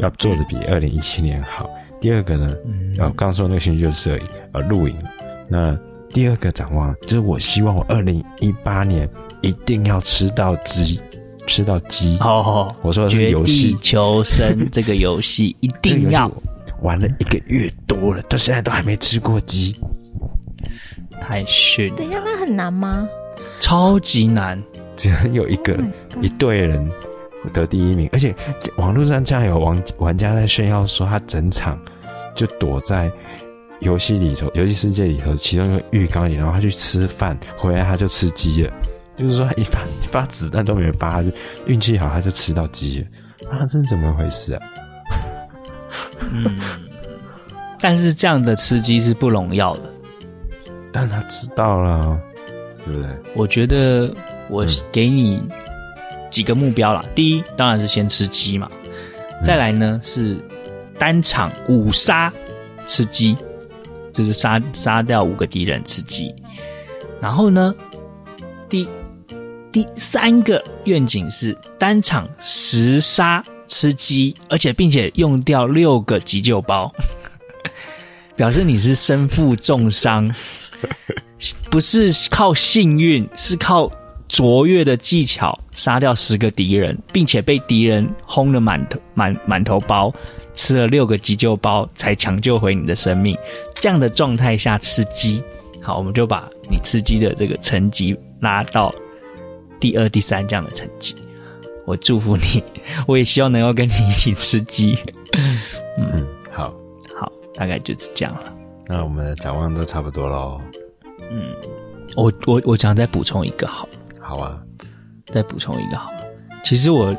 [0.00, 1.68] 要做的比二零一七年好。
[2.00, 2.56] 第二个呢，
[2.98, 4.96] 呃、嗯，刚说那个兴趣就是摄影，呃，露营。
[5.48, 5.78] 那
[6.10, 9.08] 第二个展望就是，我希望我二零一八年
[9.42, 11.00] 一定要吃到鸡，
[11.48, 12.16] 吃到鸡。
[12.20, 16.30] 哦，我说的是游戏《求生》这个游戏一定要
[16.82, 19.74] 玩了一个月多了，到现在都还没吃过鸡，
[21.20, 21.92] 太逊。
[21.96, 23.08] 等一下，那很难吗？
[23.58, 24.62] 超级难，
[24.94, 26.88] 只能有一个、oh、一队人。
[27.52, 28.34] 得第一名，而且
[28.76, 31.80] 网络上这样有玩玩家在炫耀说，他整场
[32.34, 33.10] 就躲在
[33.80, 38.72] 游戏里头，游戏世界里头其中一个浴缸里，然后他去吃饭，回来他就吃鸡了。
[39.18, 41.30] 就是说，一发一发子弹都没有发，他就
[41.66, 43.06] 运气好，他就吃到鸡了。
[43.50, 44.62] 啊，这是怎么回事啊？
[46.30, 46.58] 嗯，
[47.80, 49.82] 但是这样的吃鸡是不荣耀的。
[50.92, 52.20] 但他知道了，
[52.86, 53.10] 对不对？
[53.34, 54.14] 我觉得
[54.48, 55.50] 我给你、嗯。
[56.30, 58.70] 几个目标啦，第一当然是先吃鸡嘛，
[59.42, 60.36] 再来呢是
[60.98, 62.30] 单场五杀
[62.86, 63.34] 吃鸡，
[64.12, 66.34] 就是杀杀掉五个敌人吃鸡，
[67.18, 67.74] 然后呢，
[68.68, 68.86] 第
[69.72, 76.92] 第三个愿景是单场十杀吃鸡，而且并且用掉六个急救包，
[78.36, 80.32] 表示你是身负重伤，
[81.70, 83.90] 不是靠幸运，是靠。
[84.30, 90.12] 卓越的技巧杀掉十个敌人，并且被敌人轰了满头满满头包，
[90.54, 93.34] 吃了六个急救包才抢救回你的生命。
[93.76, 95.42] 这样的状态下吃鸡，
[95.80, 98.94] 好，我们就把你吃鸡的这个成绩拉到
[99.80, 101.14] 第二、第三这样的成绩。
[101.84, 102.62] 我祝福你，
[103.08, 104.96] 我也希望能够跟你一起吃鸡。
[105.98, 106.74] 嗯，好，
[107.16, 108.54] 好，大概就是这样了。
[108.86, 110.60] 那我们的展望都差不多喽。
[111.30, 111.54] 嗯，
[112.16, 113.88] 我我我想再补充一个好。
[114.20, 114.62] 好啊，
[115.24, 116.18] 再补充一个好了。
[116.62, 117.16] 其实我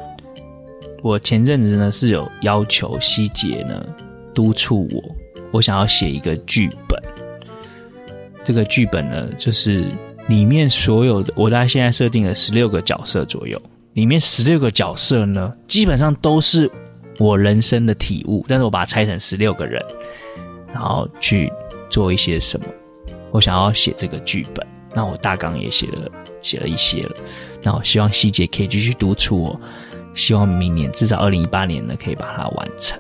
[1.01, 3.83] 我前阵子呢是有要求希杰呢
[4.35, 5.03] 督促我，
[5.51, 7.01] 我想要写一个剧本。
[8.43, 9.87] 这个剧本呢，就是
[10.29, 13.61] 里面所有的，我大概现在设定了十六个角色左右，
[13.93, 16.71] 里面十六个角色呢，基本上都是
[17.17, 19.83] 我人生的体悟，但是我把它拆成十六个人，
[20.71, 21.51] 然后去
[21.89, 22.67] 做一些什么。
[23.31, 24.65] 我想要写这个剧本。
[24.91, 26.09] 那我大纲也写了，
[26.41, 27.15] 写了一些了。
[27.61, 29.61] 那我希望希杰可以继续督促我，
[30.15, 32.99] 希望明年至少二零一八年呢可以把它完成。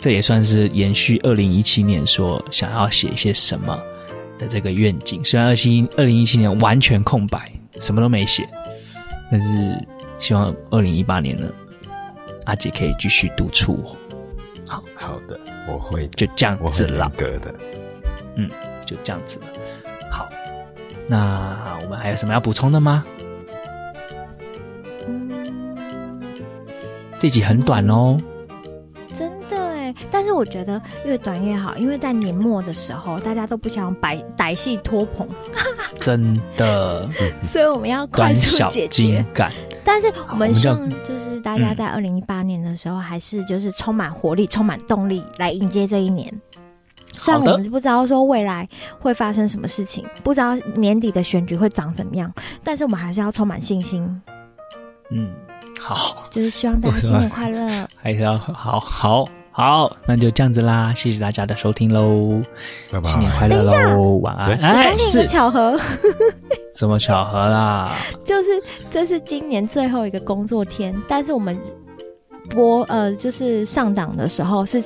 [0.00, 3.80] 这也算是延续二零一七年说想要写一些什么
[4.40, 5.22] 的这个愿景。
[5.22, 8.48] 虽然二七二零一七年完全空白，什么都没写，
[9.30, 9.78] 但是
[10.18, 11.46] 希望二零一八年呢，
[12.46, 13.96] 阿杰可以继续督促我。
[14.66, 15.38] 好好的，
[15.68, 17.08] 我会就这样子了。
[17.16, 17.54] 格的，
[18.36, 18.50] 嗯，
[18.86, 19.46] 就这样子了。
[21.08, 23.04] 那我们还有什么要补充的吗？
[27.18, 28.16] 这集很短哦，
[30.30, 35.26] 是我觉得越短越好，因为在年末的时候，大家都不想摆歹戏拖棚，
[35.98, 37.08] 真的，
[37.42, 39.24] 所以我们要快速解决。
[39.82, 46.32] 但是我们希望就是大家在二零一八年的时候，还是就是充满活力、充满动力来迎接这一年。
[47.12, 48.68] 虽然我们不知道说未来
[49.00, 54.22] 会发生什么事情，不知道年底的选举会长怎么样，但是我们还是要充满信心。
[55.10, 55.28] 嗯，
[55.80, 57.68] 好，就是希望大家新年快乐，
[58.00, 62.40] 还是要好好好，那就这样子啦，谢谢大家的收听喽，
[62.90, 64.56] 拜拜，新年快乐喽，晚安。
[64.58, 65.26] 哎，是。
[65.26, 65.78] 巧合，
[66.74, 67.92] 什么巧合啦？
[68.24, 68.50] 就是
[68.88, 71.58] 这是今年最后一个工作天，但是我们
[72.48, 74.82] 播呃，就是上档的时候是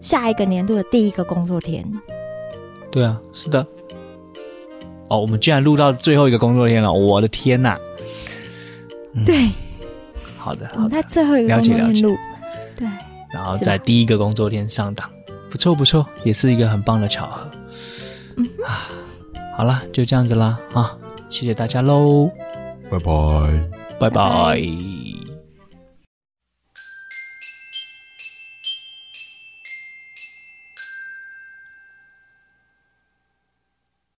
[0.00, 1.84] 下一个年度的第一个工作天。
[2.90, 3.64] 对啊，是的。
[5.10, 7.78] 哦，我们居然录到最后一个工作天了，我的天呐！
[9.24, 9.48] 对，
[10.36, 12.16] 好的，我们在最后一个工作天录，
[12.76, 12.86] 对，
[13.32, 15.08] 然后在第一个工作天上档，
[15.50, 17.50] 不错不错，也是一个很棒的巧合。
[18.36, 18.46] 嗯。
[18.64, 18.88] 啊，
[19.56, 20.96] 好了，就这样子啦，啊，
[21.30, 22.30] 谢谢大家喽，
[22.90, 23.10] 拜拜，
[23.98, 24.97] 拜拜。